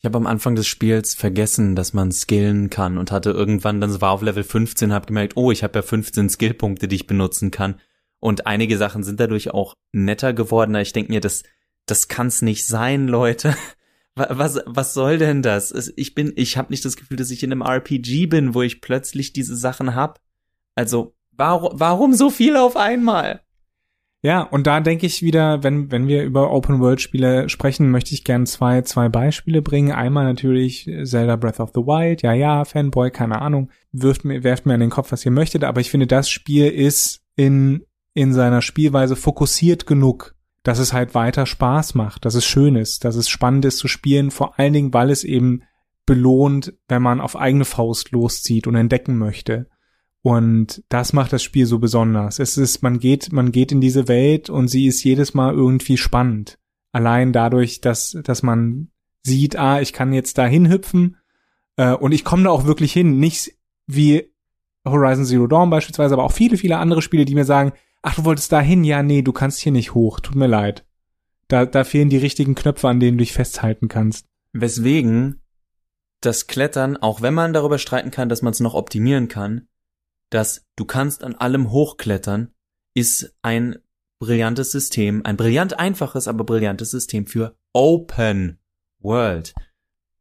Ich 0.00 0.04
habe 0.04 0.18
am 0.18 0.28
Anfang 0.28 0.54
des 0.54 0.68
Spiels 0.68 1.14
vergessen, 1.14 1.74
dass 1.74 1.92
man 1.92 2.12
skillen 2.12 2.70
kann 2.70 2.98
und 2.98 3.10
hatte 3.10 3.30
irgendwann, 3.30 3.80
dann 3.80 4.00
war 4.00 4.12
auf 4.12 4.22
Level 4.22 4.44
15, 4.44 4.92
habe 4.92 5.06
gemerkt, 5.06 5.36
oh, 5.36 5.50
ich 5.50 5.64
habe 5.64 5.80
ja 5.80 5.82
15 5.82 6.28
Skillpunkte, 6.28 6.86
die 6.86 6.96
ich 6.96 7.08
benutzen 7.08 7.50
kann. 7.50 7.80
Und 8.20 8.46
einige 8.46 8.76
Sachen 8.76 9.02
sind 9.02 9.20
dadurch 9.20 9.50
auch 9.50 9.74
netter 9.92 10.32
geworden. 10.32 10.74
Ich 10.76 10.92
denke 10.92 11.12
mir, 11.12 11.20
das, 11.20 11.44
das 11.86 12.08
kann's 12.08 12.42
nicht 12.42 12.66
sein, 12.66 13.08
Leute. 13.08 13.56
Was, 14.14 14.58
was 14.66 14.94
soll 14.94 15.18
denn 15.18 15.42
das? 15.42 15.92
Ich 15.94 16.12
bin, 16.16 16.32
ich 16.34 16.56
habe 16.56 16.72
nicht 16.72 16.84
das 16.84 16.96
Gefühl, 16.96 17.16
dass 17.16 17.30
ich 17.30 17.44
in 17.44 17.52
einem 17.52 17.62
RPG 17.62 18.26
bin, 18.26 18.52
wo 18.52 18.62
ich 18.62 18.80
plötzlich 18.80 19.32
diese 19.32 19.54
Sachen 19.54 19.94
hab. 19.94 20.18
Also, 20.74 21.14
warum, 21.30 21.78
warum 21.78 22.14
so 22.14 22.28
viel 22.28 22.56
auf 22.56 22.76
einmal? 22.76 23.42
Ja, 24.20 24.42
und 24.42 24.66
da 24.66 24.80
denke 24.80 25.06
ich 25.06 25.22
wieder, 25.22 25.62
wenn, 25.62 25.92
wenn 25.92 26.08
wir 26.08 26.24
über 26.24 26.50
Open-World-Spiele 26.50 27.48
sprechen, 27.48 27.92
möchte 27.92 28.14
ich 28.14 28.24
gern 28.24 28.46
zwei, 28.46 28.82
zwei 28.82 29.08
Beispiele 29.08 29.62
bringen. 29.62 29.92
Einmal 29.92 30.24
natürlich 30.24 30.90
Zelda 31.04 31.36
Breath 31.36 31.60
of 31.60 31.70
the 31.72 31.82
Wild. 31.82 32.22
Ja, 32.22 32.32
ja, 32.32 32.64
Fanboy, 32.64 33.12
keine 33.12 33.40
Ahnung. 33.40 33.70
Wirft 33.92 34.24
mir, 34.24 34.42
werft 34.42 34.66
mir 34.66 34.74
an 34.74 34.80
den 34.80 34.90
Kopf, 34.90 35.12
was 35.12 35.24
ihr 35.24 35.30
möchtet. 35.30 35.62
Aber 35.62 35.80
ich 35.80 35.90
finde, 35.90 36.08
das 36.08 36.28
Spiel 36.28 36.66
ist 36.68 37.22
in, 37.36 37.84
in 38.18 38.32
seiner 38.32 38.62
Spielweise 38.62 39.14
fokussiert 39.14 39.86
genug, 39.86 40.34
dass 40.64 40.80
es 40.80 40.92
halt 40.92 41.14
weiter 41.14 41.46
Spaß 41.46 41.94
macht, 41.94 42.24
dass 42.24 42.34
es 42.34 42.44
schön 42.44 42.74
ist, 42.74 43.04
dass 43.04 43.14
es 43.14 43.28
spannend 43.28 43.64
ist 43.64 43.78
zu 43.78 43.86
spielen. 43.86 44.32
Vor 44.32 44.58
allen 44.58 44.72
Dingen, 44.72 44.92
weil 44.92 45.10
es 45.10 45.22
eben 45.22 45.62
belohnt, 46.04 46.74
wenn 46.88 47.00
man 47.00 47.20
auf 47.20 47.36
eigene 47.36 47.64
Faust 47.64 48.10
loszieht 48.10 48.66
und 48.66 48.74
entdecken 48.74 49.18
möchte. 49.18 49.68
Und 50.20 50.82
das 50.88 51.12
macht 51.12 51.32
das 51.32 51.44
Spiel 51.44 51.66
so 51.66 51.78
besonders. 51.78 52.40
Es 52.40 52.56
ist, 52.56 52.82
man 52.82 52.98
geht, 52.98 53.30
man 53.30 53.52
geht 53.52 53.70
in 53.70 53.80
diese 53.80 54.08
Welt 54.08 54.50
und 54.50 54.66
sie 54.66 54.86
ist 54.86 55.04
jedes 55.04 55.32
Mal 55.32 55.54
irgendwie 55.54 55.96
spannend. 55.96 56.58
Allein 56.90 57.32
dadurch, 57.32 57.80
dass, 57.80 58.18
dass 58.24 58.42
man 58.42 58.90
sieht, 59.22 59.54
ah, 59.54 59.80
ich 59.80 59.92
kann 59.92 60.12
jetzt 60.12 60.38
da 60.38 60.46
hinhüpfen 60.46 61.18
äh, 61.76 61.92
und 61.92 62.10
ich 62.10 62.24
komme 62.24 62.42
da 62.42 62.50
auch 62.50 62.64
wirklich 62.64 62.92
hin. 62.92 63.20
Nicht 63.20 63.52
wie 63.86 64.34
Horizon 64.84 65.24
Zero 65.24 65.46
Dawn 65.46 65.70
beispielsweise, 65.70 66.14
aber 66.14 66.24
auch 66.24 66.32
viele, 66.32 66.56
viele 66.56 66.78
andere 66.78 67.00
Spiele, 67.00 67.24
die 67.24 67.36
mir 67.36 67.44
sagen, 67.44 67.72
ach, 68.02 68.14
du 68.16 68.24
wolltest 68.24 68.52
da 68.52 68.60
hin, 68.60 68.84
ja, 68.84 69.02
nee, 69.02 69.22
du 69.22 69.32
kannst 69.32 69.60
hier 69.60 69.72
nicht 69.72 69.94
hoch, 69.94 70.20
tut 70.20 70.34
mir 70.34 70.46
leid. 70.46 70.84
Da, 71.48 71.66
da 71.66 71.84
fehlen 71.84 72.10
die 72.10 72.18
richtigen 72.18 72.54
Knöpfe, 72.54 72.88
an 72.88 73.00
denen 73.00 73.18
du 73.18 73.22
dich 73.22 73.32
festhalten 73.32 73.88
kannst. 73.88 74.26
Weswegen 74.52 75.42
das 76.20 76.46
Klettern, 76.46 76.96
auch 76.96 77.22
wenn 77.22 77.34
man 77.34 77.52
darüber 77.52 77.78
streiten 77.78 78.10
kann, 78.10 78.28
dass 78.28 78.42
man 78.42 78.52
es 78.52 78.60
noch 78.60 78.74
optimieren 78.74 79.28
kann, 79.28 79.68
dass 80.30 80.66
du 80.76 80.84
kannst 80.84 81.22
an 81.24 81.34
allem 81.34 81.70
hochklettern, 81.70 82.52
ist 82.94 83.34
ein 83.42 83.78
brillantes 84.18 84.72
System, 84.72 85.24
ein 85.24 85.36
brillant 85.36 85.78
einfaches, 85.78 86.28
aber 86.28 86.44
brillantes 86.44 86.90
System 86.90 87.26
für 87.26 87.56
Open 87.72 88.58
World. 88.98 89.54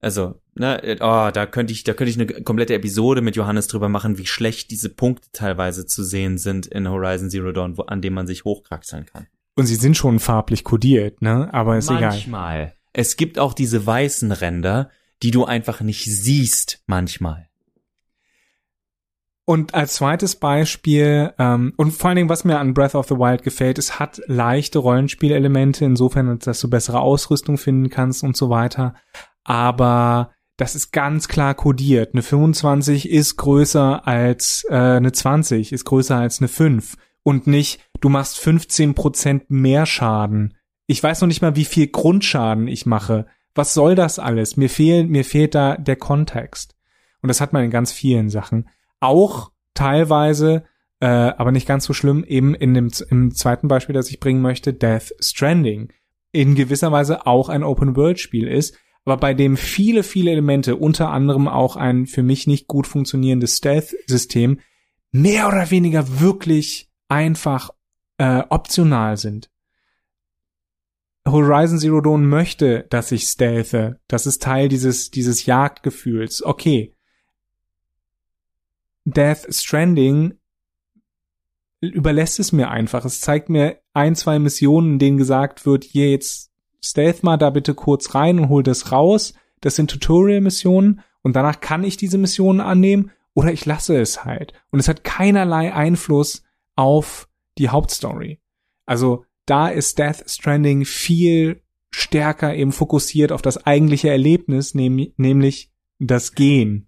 Also, 0.07 0.39
ne, 0.55 0.79
oh, 1.01 1.31
da 1.33 1.45
könnte 1.45 1.73
ich, 1.73 1.83
da 1.83 1.91
könnte 1.93 2.09
ich 2.09 2.17
eine 2.17 2.41
komplette 2.41 2.73
Episode 2.73 3.19
mit 3.19 3.35
Johannes 3.35 3.67
drüber 3.67 3.89
machen, 3.89 4.17
wie 4.17 4.25
schlecht 4.25 4.71
diese 4.71 4.87
Punkte 4.87 5.27
teilweise 5.33 5.85
zu 5.85 6.01
sehen 6.01 6.37
sind 6.37 6.65
in 6.65 6.87
Horizon 6.87 7.29
Zero 7.29 7.51
Dawn, 7.51 7.77
wo, 7.77 7.81
an 7.81 8.01
dem 8.01 8.13
man 8.13 8.25
sich 8.25 8.45
hochkraxeln 8.45 9.05
kann. 9.05 9.27
Und 9.57 9.65
sie 9.65 9.75
sind 9.75 9.97
schon 9.97 10.19
farblich 10.19 10.63
kodiert, 10.63 11.21
ne? 11.21 11.53
Aber 11.53 11.77
ist 11.77 11.87
manchmal. 11.87 11.97
egal. 11.97 12.11
Manchmal. 12.13 12.73
Es 12.93 13.17
gibt 13.17 13.37
auch 13.37 13.53
diese 13.53 13.85
weißen 13.85 14.31
Ränder, 14.31 14.91
die 15.23 15.31
du 15.31 15.43
einfach 15.43 15.81
nicht 15.81 16.05
siehst 16.05 16.81
manchmal. 16.87 17.49
Und 19.43 19.73
als 19.73 19.95
zweites 19.95 20.37
Beispiel, 20.37 21.33
ähm, 21.37 21.73
und 21.75 21.91
vor 21.91 22.09
allen 22.09 22.15
Dingen, 22.15 22.29
was 22.29 22.45
mir 22.45 22.59
an 22.59 22.73
Breath 22.73 22.95
of 22.95 23.09
the 23.09 23.15
Wild 23.15 23.43
gefällt, 23.43 23.77
es 23.77 23.99
hat 23.99 24.21
leichte 24.27 24.79
Rollenspielelemente, 24.79 25.83
insofern, 25.83 26.39
dass 26.39 26.61
du 26.61 26.69
bessere 26.69 27.01
Ausrüstung 27.01 27.57
finden 27.57 27.89
kannst 27.89 28.23
und 28.23 28.37
so 28.37 28.49
weiter. 28.49 28.93
Aber 29.47 30.31
das 30.57 30.75
ist 30.75 30.91
ganz 30.91 31.29
klar 31.29 31.55
kodiert. 31.55 32.13
Eine 32.13 32.21
25 32.21 33.09
ist 33.09 33.37
größer 33.37 34.05
als 34.05 34.65
äh, 34.69 34.75
eine 34.75 35.13
20, 35.13 35.71
ist 35.71 35.85
größer 35.85 36.17
als 36.17 36.39
eine 36.39 36.49
5. 36.49 36.97
Und 37.23 37.47
nicht, 37.47 37.79
du 38.01 38.09
machst 38.09 38.37
15% 38.39 39.43
mehr 39.47 39.85
Schaden. 39.85 40.53
Ich 40.85 41.01
weiß 41.01 41.21
noch 41.21 41.29
nicht 41.29 41.41
mal, 41.41 41.55
wie 41.55 41.65
viel 41.65 41.87
Grundschaden 41.87 42.67
ich 42.67 42.85
mache. 42.85 43.25
Was 43.55 43.73
soll 43.73 43.95
das 43.95 44.19
alles? 44.19 44.57
Mir 44.57 44.69
fehlt, 44.69 45.09
mir 45.09 45.23
fehlt 45.23 45.55
da 45.55 45.77
der 45.77 45.95
Kontext. 45.95 46.75
Und 47.21 47.29
das 47.29 47.39
hat 47.39 47.53
man 47.53 47.63
in 47.63 47.71
ganz 47.71 47.93
vielen 47.93 48.29
Sachen 48.29 48.67
auch 48.99 49.51
teilweise, 49.73 50.65
äh, 50.99 51.07
aber 51.07 51.53
nicht 51.53 51.67
ganz 51.67 51.85
so 51.85 51.93
schlimm, 51.93 52.25
eben 52.25 52.53
in 52.53 52.73
dem 52.73 52.89
im 53.09 53.33
zweiten 53.33 53.69
Beispiel, 53.69 53.93
das 53.93 54.09
ich 54.09 54.19
bringen 54.19 54.41
möchte, 54.41 54.73
Death 54.73 55.13
Stranding, 55.21 55.93
in 56.33 56.55
gewisser 56.55 56.91
Weise 56.91 57.25
auch 57.25 57.47
ein 57.47 57.63
Open-World-Spiel 57.63 58.47
ist, 58.47 58.77
aber 59.07 59.15
bei 59.15 59.33
dem 59.33 59.55
viele, 59.55 60.03
viele 60.03 60.31
Elemente, 60.31 60.75
unter 60.75 61.11
anderem 61.11 61.47
auch 61.47 61.77
ein 61.77 62.07
für 62.07 62.23
mich 62.23 62.45
nicht 62.45 62.67
gut 62.67 62.85
funktionierendes 62.87 63.55
Stealth-System, 63.55 64.59
mehr 65.11 65.47
oder 65.47 65.71
weniger 65.71 66.19
wirklich 66.19 66.89
einfach 67.07 67.69
äh, 68.17 68.43
optional 68.49 69.15
sind. 69.15 69.49
Horizon 71.25 71.79
Zero 71.79 72.01
Dawn 72.01 72.27
möchte, 72.27 72.85
dass 72.89 73.13
ich 73.13 73.23
stealthe. 73.23 74.01
Das 74.09 74.25
ist 74.25 74.43
Teil 74.43 74.67
dieses, 74.67 75.09
dieses 75.09 75.45
Jagdgefühls. 75.45 76.43
Okay. 76.43 76.93
Death 79.05 79.47
Stranding 79.49 80.37
überlässt 81.79 82.41
es 82.41 82.51
mir 82.51 82.69
einfach. 82.71 83.05
Es 83.05 83.21
zeigt 83.21 83.47
mir 83.47 83.79
ein, 83.93 84.17
zwei 84.17 84.37
Missionen, 84.37 84.93
in 84.93 84.99
denen 84.99 85.17
gesagt 85.17 85.65
wird, 85.65 85.85
hier 85.85 86.11
jetzt 86.11 86.46
stealth 86.81 87.23
mal 87.23 87.37
da 87.37 87.49
bitte 87.49 87.73
kurz 87.73 88.15
rein 88.15 88.39
und 88.39 88.49
hol 88.49 88.63
das 88.63 88.91
raus. 88.91 89.33
Das 89.61 89.75
sind 89.75 89.89
Tutorial-Missionen 89.89 91.01
und 91.23 91.35
danach 91.35 91.59
kann 91.59 91.83
ich 91.83 91.97
diese 91.97 92.17
Missionen 92.17 92.61
annehmen 92.61 93.11
oder 93.33 93.51
ich 93.51 93.65
lasse 93.65 93.99
es 93.99 94.25
halt. 94.25 94.53
Und 94.71 94.79
es 94.79 94.87
hat 94.87 95.03
keinerlei 95.03 95.73
Einfluss 95.73 96.43
auf 96.75 97.27
die 97.57 97.69
Hauptstory. 97.69 98.39
Also 98.85 99.25
da 99.45 99.67
ist 99.67 99.97
Death 99.97 100.29
Stranding 100.29 100.85
viel 100.85 101.61
stärker 101.89 102.53
eben 102.53 102.71
fokussiert 102.71 103.31
auf 103.31 103.41
das 103.41 103.65
eigentliche 103.65 104.09
Erlebnis, 104.09 104.75
nämlich 104.75 105.71
das 105.99 106.35
Gehen 106.35 106.87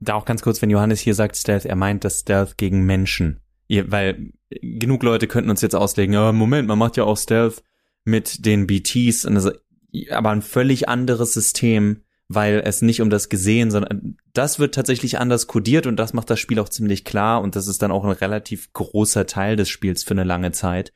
da 0.00 0.14
auch 0.14 0.24
ganz 0.24 0.42
kurz, 0.42 0.62
wenn 0.62 0.70
Johannes 0.70 1.00
hier 1.00 1.14
sagt 1.14 1.36
Stealth, 1.36 1.64
er 1.64 1.76
meint 1.76 2.04
das 2.04 2.20
Stealth 2.20 2.56
gegen 2.56 2.84
Menschen. 2.84 3.40
Ihr, 3.66 3.90
weil 3.90 4.32
genug 4.50 5.02
Leute 5.02 5.26
könnten 5.26 5.50
uns 5.50 5.60
jetzt 5.60 5.74
auslegen, 5.74 6.14
ja, 6.14 6.32
Moment, 6.32 6.68
man 6.68 6.78
macht 6.78 6.96
ja 6.96 7.04
auch 7.04 7.16
Stealth 7.16 7.62
mit 8.08 8.44
den 8.46 8.66
BTs, 8.66 9.26
also, 9.26 9.52
aber 10.10 10.30
ein 10.30 10.42
völlig 10.42 10.88
anderes 10.88 11.34
System, 11.34 12.02
weil 12.28 12.62
es 12.64 12.82
nicht 12.82 13.00
um 13.00 13.10
das 13.10 13.28
Gesehen, 13.28 13.70
sondern 13.70 14.16
das 14.34 14.58
wird 14.58 14.74
tatsächlich 14.74 15.18
anders 15.18 15.46
kodiert 15.46 15.86
und 15.86 15.96
das 15.96 16.12
macht 16.12 16.28
das 16.30 16.40
Spiel 16.40 16.58
auch 16.58 16.68
ziemlich 16.68 17.04
klar 17.04 17.40
und 17.40 17.56
das 17.56 17.68
ist 17.68 17.82
dann 17.82 17.90
auch 17.90 18.04
ein 18.04 18.10
relativ 18.10 18.72
großer 18.72 19.26
Teil 19.26 19.56
des 19.56 19.68
Spiels 19.68 20.04
für 20.04 20.12
eine 20.12 20.24
lange 20.24 20.52
Zeit. 20.52 20.92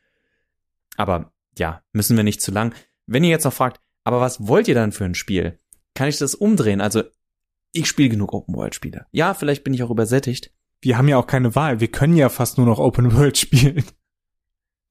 Aber 0.96 1.33
ja, 1.59 1.83
müssen 1.92 2.16
wir 2.16 2.25
nicht 2.25 2.42
zu 2.42 2.51
lang. 2.51 2.75
Wenn 3.07 3.25
ihr 3.25 3.31
jetzt 3.31 3.44
noch 3.44 3.53
fragt, 3.53 3.81
aber 4.05 4.20
was 4.20 4.46
wollt 4.46 4.68
ihr 4.68 4.75
dann 4.75 4.92
für 4.92 5.05
ein 5.05 5.14
Spiel? 5.14 5.59
Kann 5.94 6.09
ich 6.09 6.18
das 6.18 6.35
umdrehen? 6.35 6.81
Also 6.81 7.03
ich 7.72 7.87
spiele 7.87 8.11
genug 8.11 8.35
Open-World-Spiele. 8.35 9.07
Ja, 9.12 9.33
vielleicht 9.35 9.64
bin 9.64 9.72
ich 9.72 9.83
auch 9.83 9.90
übersättigt. 9.90 10.53
Wir 10.81 10.98
haben 10.98 11.09
ja 11.09 11.16
auch 11.16 11.27
keine 11.27 11.55
Wahl. 11.55 11.81
Wir 11.81 11.88
können 11.88 12.16
ja 12.16 12.29
fast 12.29 12.59
nur 12.59 12.66
noch 12.66 12.79
Open-World 12.79 13.38
spielen. 13.38 13.85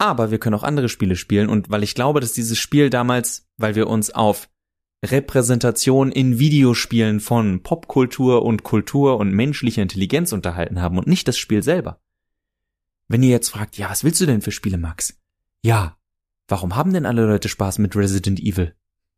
Aber 0.01 0.31
wir 0.31 0.39
können 0.39 0.55
auch 0.55 0.63
andere 0.63 0.89
Spiele 0.89 1.15
spielen 1.15 1.47
und 1.47 1.69
weil 1.69 1.83
ich 1.83 1.93
glaube, 1.93 2.21
dass 2.21 2.33
dieses 2.33 2.57
Spiel 2.57 2.89
damals, 2.89 3.47
weil 3.57 3.75
wir 3.75 3.85
uns 3.85 4.09
auf 4.09 4.49
Repräsentation 5.05 6.11
in 6.11 6.39
Videospielen 6.39 7.19
von 7.19 7.61
Popkultur 7.61 8.43
und 8.43 8.63
Kultur 8.63 9.17
und 9.17 9.31
menschlicher 9.31 9.83
Intelligenz 9.83 10.31
unterhalten 10.31 10.81
haben 10.81 10.97
und 10.97 11.05
nicht 11.05 11.27
das 11.27 11.37
Spiel 11.37 11.61
selber. 11.61 12.01
Wenn 13.09 13.21
ihr 13.21 13.29
jetzt 13.29 13.49
fragt, 13.49 13.77
ja, 13.77 13.91
was 13.91 14.03
willst 14.03 14.19
du 14.19 14.25
denn 14.25 14.41
für 14.41 14.49
Spiele, 14.49 14.79
Max? 14.79 15.19
Ja, 15.61 15.95
warum 16.47 16.75
haben 16.75 16.93
denn 16.93 17.05
alle 17.05 17.27
Leute 17.27 17.47
Spaß 17.47 17.77
mit 17.77 17.95
Resident 17.95 18.39
Evil 18.39 18.73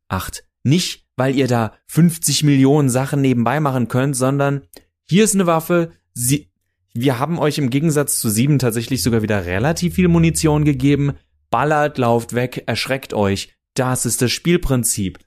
8? 0.10 0.44
Nicht, 0.64 1.08
weil 1.16 1.34
ihr 1.34 1.48
da 1.48 1.78
50 1.88 2.44
Millionen 2.44 2.90
Sachen 2.90 3.22
nebenbei 3.22 3.62
machen 3.62 3.88
könnt, 3.88 4.18
sondern 4.18 4.68
hier 5.06 5.24
ist 5.24 5.34
eine 5.34 5.48
Waffe, 5.48 5.94
sie, 6.14 6.52
wir 6.94 7.18
haben 7.18 7.40
euch 7.40 7.58
im 7.58 7.70
Gegensatz 7.70 8.20
zu 8.20 8.30
sieben 8.30 8.60
tatsächlich 8.60 9.02
sogar 9.02 9.22
wieder 9.22 9.46
relativ 9.46 9.96
viel 9.96 10.08
Munition 10.08 10.64
gegeben. 10.64 11.14
Ballert, 11.50 11.98
lauft 11.98 12.34
weg, 12.34 12.64
erschreckt 12.68 13.14
euch. 13.14 13.56
Das 13.74 14.06
ist 14.06 14.22
das 14.22 14.32
Spielprinzip. 14.32 15.20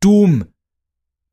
Doom. 0.00 0.46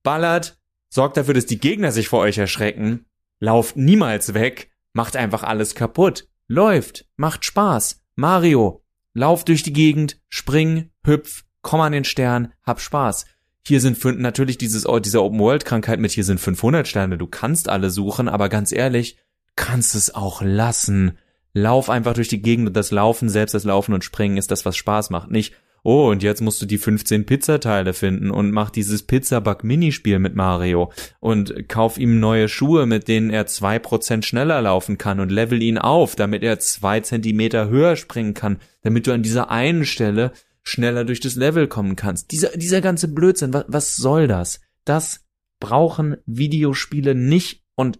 Ballert, 0.03 0.59
sorgt 0.89 1.15
dafür, 1.15 1.33
dass 1.33 1.45
die 1.45 1.59
Gegner 1.59 1.91
sich 1.91 2.09
vor 2.09 2.19
euch 2.19 2.37
erschrecken. 2.37 3.05
Lauft 3.39 3.77
niemals 3.77 4.33
weg, 4.33 4.71
macht 4.93 5.15
einfach 5.15 5.43
alles 5.43 5.75
kaputt. 5.75 6.27
Läuft, 6.47 7.05
macht 7.15 7.45
Spaß. 7.45 8.01
Mario, 8.15 8.83
lauf 9.13 9.45
durch 9.45 9.63
die 9.63 9.73
Gegend, 9.73 10.19
spring, 10.27 10.89
hüpf, 11.05 11.43
komm 11.61 11.81
an 11.81 11.91
den 11.91 12.03
Stern, 12.03 12.53
hab 12.63 12.81
Spaß. 12.81 13.25
Hier 13.65 13.81
sind 13.81 13.97
fünf, 13.97 14.19
natürlich 14.19 14.57
dieses, 14.57 14.87
oh, 14.87 14.99
diese 14.99 15.21
Open-World-Krankheit 15.21 15.99
mit 15.99 16.11
hier 16.11 16.23
sind 16.23 16.39
500 16.39 16.87
Sterne. 16.87 17.17
Du 17.17 17.27
kannst 17.27 17.69
alle 17.69 17.89
suchen, 17.89 18.29
aber 18.29 18.47
ganz 18.49 18.71
ehrlich, 18.71 19.17
kannst 19.57 19.95
es 19.95 20.15
auch 20.15 20.41
lassen. 20.41 21.17
Lauf 21.53 21.89
einfach 21.89 22.13
durch 22.13 22.29
die 22.29 22.41
Gegend 22.41 22.67
und 22.67 22.77
das 22.77 22.91
Laufen, 22.91 23.27
selbst 23.27 23.53
das 23.53 23.65
Laufen 23.65 23.93
und 23.93 24.05
Springen 24.05 24.37
ist 24.37 24.51
das, 24.51 24.63
was 24.63 24.77
Spaß 24.77 25.09
macht. 25.09 25.31
Nicht, 25.31 25.55
oh, 25.83 26.09
und 26.09 26.23
jetzt 26.23 26.41
musst 26.41 26.61
du 26.61 26.65
die 26.65 26.77
15 26.77 27.25
Pizzateile 27.25 27.93
finden 27.93 28.29
und 28.29 28.51
mach 28.51 28.69
dieses 28.69 29.03
Pizza-Bug-Minispiel 29.03 30.19
mit 30.19 30.35
Mario 30.35 30.91
und 31.19 31.67
kauf 31.67 31.97
ihm 31.97 32.19
neue 32.19 32.47
Schuhe, 32.47 32.85
mit 32.85 33.07
denen 33.07 33.29
er 33.31 33.47
zwei 33.47 33.79
Prozent 33.79 34.25
schneller 34.25 34.61
laufen 34.61 34.97
kann 34.97 35.19
und 35.19 35.31
level 35.31 35.61
ihn 35.61 35.77
auf, 35.77 36.15
damit 36.15 36.43
er 36.43 36.59
zwei 36.59 36.99
Zentimeter 36.99 37.69
höher 37.69 37.95
springen 37.95 38.33
kann, 38.33 38.59
damit 38.83 39.07
du 39.07 39.11
an 39.11 39.23
dieser 39.23 39.49
einen 39.49 39.85
Stelle 39.85 40.31
schneller 40.61 41.05
durch 41.05 41.21
das 41.21 41.35
Level 41.35 41.67
kommen 41.67 41.95
kannst. 41.95 42.31
Dieser, 42.31 42.49
dieser 42.49 42.81
ganze 42.81 43.07
Blödsinn, 43.07 43.53
was, 43.53 43.65
was 43.67 43.95
soll 43.95 44.27
das? 44.27 44.59
Das 44.85 45.25
brauchen 45.59 46.17
Videospiele 46.25 47.15
nicht 47.15 47.63
und 47.75 47.99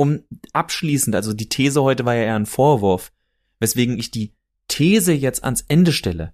um 0.00 0.22
abschließend, 0.54 1.14
also 1.14 1.34
die 1.34 1.50
These 1.50 1.82
heute 1.82 2.06
war 2.06 2.14
ja 2.14 2.22
eher 2.22 2.36
ein 2.36 2.46
Vorwurf, 2.46 3.12
weswegen 3.58 3.98
ich 3.98 4.10
die 4.10 4.34
These 4.66 5.12
jetzt 5.12 5.44
ans 5.44 5.60
Ende 5.68 5.92
stelle. 5.92 6.32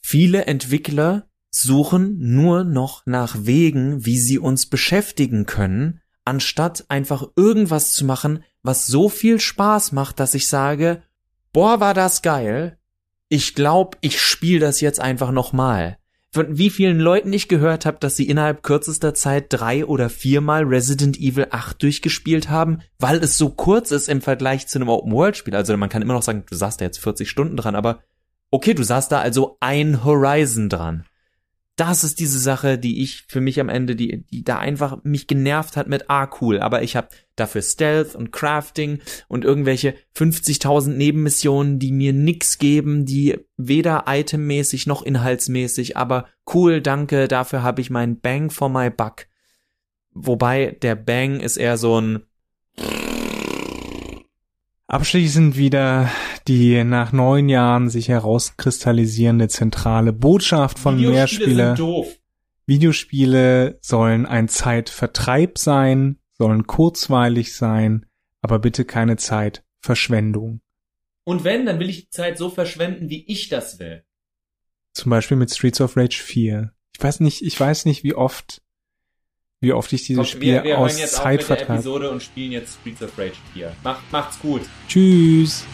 Viele 0.00 0.46
Entwickler 0.46 1.28
suchen 1.50 2.16
nur 2.34 2.64
noch 2.64 3.06
nach 3.06 3.36
Wegen, 3.42 4.04
wie 4.04 4.18
sie 4.18 4.40
uns 4.40 4.66
beschäftigen 4.66 5.46
können, 5.46 6.00
anstatt 6.24 6.84
einfach 6.88 7.28
irgendwas 7.36 7.92
zu 7.92 8.04
machen, 8.04 8.42
was 8.64 8.88
so 8.88 9.08
viel 9.08 9.38
Spaß 9.38 9.92
macht, 9.92 10.18
dass 10.18 10.34
ich 10.34 10.48
sage, 10.48 11.04
boah, 11.52 11.78
war 11.78 11.94
das 11.94 12.22
geil. 12.22 12.76
Ich 13.28 13.54
glaube, 13.54 13.96
ich 14.00 14.20
spiele 14.20 14.58
das 14.58 14.80
jetzt 14.80 14.98
einfach 14.98 15.30
nochmal. 15.30 15.96
Von 16.32 16.58
wie 16.58 16.70
vielen 16.70 17.00
Leuten 17.00 17.32
ich 17.32 17.48
gehört 17.48 17.86
habe, 17.86 17.98
dass 17.98 18.16
sie 18.16 18.28
innerhalb 18.28 18.62
kürzester 18.62 19.14
Zeit 19.14 19.46
drei 19.48 19.84
oder 19.84 20.08
viermal 20.08 20.62
Resident 20.62 21.18
Evil 21.18 21.48
8 21.50 21.82
durchgespielt 21.82 22.48
haben, 22.48 22.82
weil 23.00 23.18
es 23.18 23.36
so 23.36 23.50
kurz 23.50 23.90
ist 23.90 24.08
im 24.08 24.20
Vergleich 24.20 24.68
zu 24.68 24.78
einem 24.78 24.90
Open-World-Spiel. 24.90 25.56
Also 25.56 25.76
man 25.76 25.88
kann 25.88 26.02
immer 26.02 26.14
noch 26.14 26.22
sagen, 26.22 26.44
du 26.48 26.54
saßt 26.54 26.80
da 26.80 26.84
jetzt 26.84 26.98
40 26.98 27.28
Stunden 27.28 27.56
dran, 27.56 27.74
aber 27.74 28.00
okay, 28.52 28.74
du 28.74 28.84
saßt 28.84 29.10
da 29.10 29.20
also 29.20 29.56
ein 29.58 30.04
Horizon 30.04 30.68
dran 30.68 31.04
das 31.80 32.04
ist 32.04 32.20
diese 32.20 32.38
Sache, 32.38 32.76
die 32.76 33.02
ich 33.02 33.24
für 33.26 33.40
mich 33.40 33.58
am 33.58 33.70
Ende, 33.70 33.96
die, 33.96 34.22
die 34.30 34.44
da 34.44 34.58
einfach 34.58 35.02
mich 35.02 35.26
genervt 35.26 35.78
hat 35.78 35.88
mit, 35.88 36.10
ah, 36.10 36.28
cool, 36.40 36.60
aber 36.60 36.82
ich 36.82 36.94
habe 36.94 37.08
dafür 37.36 37.62
Stealth 37.62 38.14
und 38.14 38.32
Crafting 38.32 38.98
und 39.28 39.46
irgendwelche 39.46 39.94
50.000 40.14 40.90
Nebenmissionen, 40.90 41.78
die 41.78 41.92
mir 41.92 42.12
nix 42.12 42.58
geben, 42.58 43.06
die 43.06 43.38
weder 43.56 44.04
itemmäßig 44.06 44.86
noch 44.86 45.02
inhaltsmäßig, 45.02 45.96
aber 45.96 46.26
cool, 46.52 46.82
danke, 46.82 47.28
dafür 47.28 47.62
habe 47.62 47.80
ich 47.80 47.88
meinen 47.88 48.20
Bang 48.20 48.50
for 48.50 48.68
my 48.68 48.90
buck. 48.90 49.26
Wobei 50.12 50.76
der 50.82 50.96
Bang 50.96 51.40
ist 51.40 51.56
eher 51.56 51.78
so 51.78 51.98
ein 51.98 52.20
Abschließend 54.86 55.56
wieder 55.56 56.10
die 56.50 56.82
nach 56.82 57.12
neun 57.12 57.48
Jahren 57.48 57.88
sich 57.88 58.08
herauskristallisierende 58.08 59.46
zentrale 59.46 60.12
Botschaft 60.12 60.80
von 60.80 61.00
doof. 61.00 62.18
Videospiele 62.66 63.78
sollen 63.80 64.26
ein 64.26 64.48
Zeitvertreib 64.48 65.58
sein, 65.58 66.18
sollen 66.32 66.66
kurzweilig 66.66 67.54
sein, 67.54 68.06
aber 68.42 68.58
bitte 68.58 68.84
keine 68.84 69.16
Zeitverschwendung. 69.16 70.60
Und 71.22 71.44
wenn, 71.44 71.66
dann 71.66 71.78
will 71.78 71.88
ich 71.88 72.06
die 72.06 72.10
Zeit 72.10 72.36
so 72.36 72.50
verschwenden, 72.50 73.10
wie 73.10 73.24
ich 73.28 73.48
das 73.48 73.78
will. 73.78 74.02
Zum 74.92 75.10
Beispiel 75.10 75.36
mit 75.36 75.52
Streets 75.52 75.80
of 75.80 75.96
Rage 75.96 76.20
4. 76.20 76.72
Ich 76.96 77.00
weiß 77.00 77.20
nicht, 77.20 77.42
ich 77.42 77.60
weiß 77.60 77.84
nicht, 77.84 78.02
wie 78.02 78.14
oft 78.14 78.60
wie 79.60 79.72
oft 79.72 79.92
ich 79.92 80.04
dieses 80.04 80.28
Spiel 80.28 80.54
wir, 80.54 80.64
wir 80.64 80.78
aus 80.78 80.98
jetzt 80.98 81.14
Zeit 81.14 81.44
vertreibe. 81.44 81.74
Episode 81.74 82.10
und 82.10 82.24
spielen 82.24 82.50
jetzt 82.50 82.80
Streets 82.80 83.02
of 83.02 83.16
Rage 83.16 83.36
4. 83.52 83.76
Macht, 83.84 84.10
macht's 84.10 84.40
gut. 84.40 84.62
Tschüss. 84.88 85.64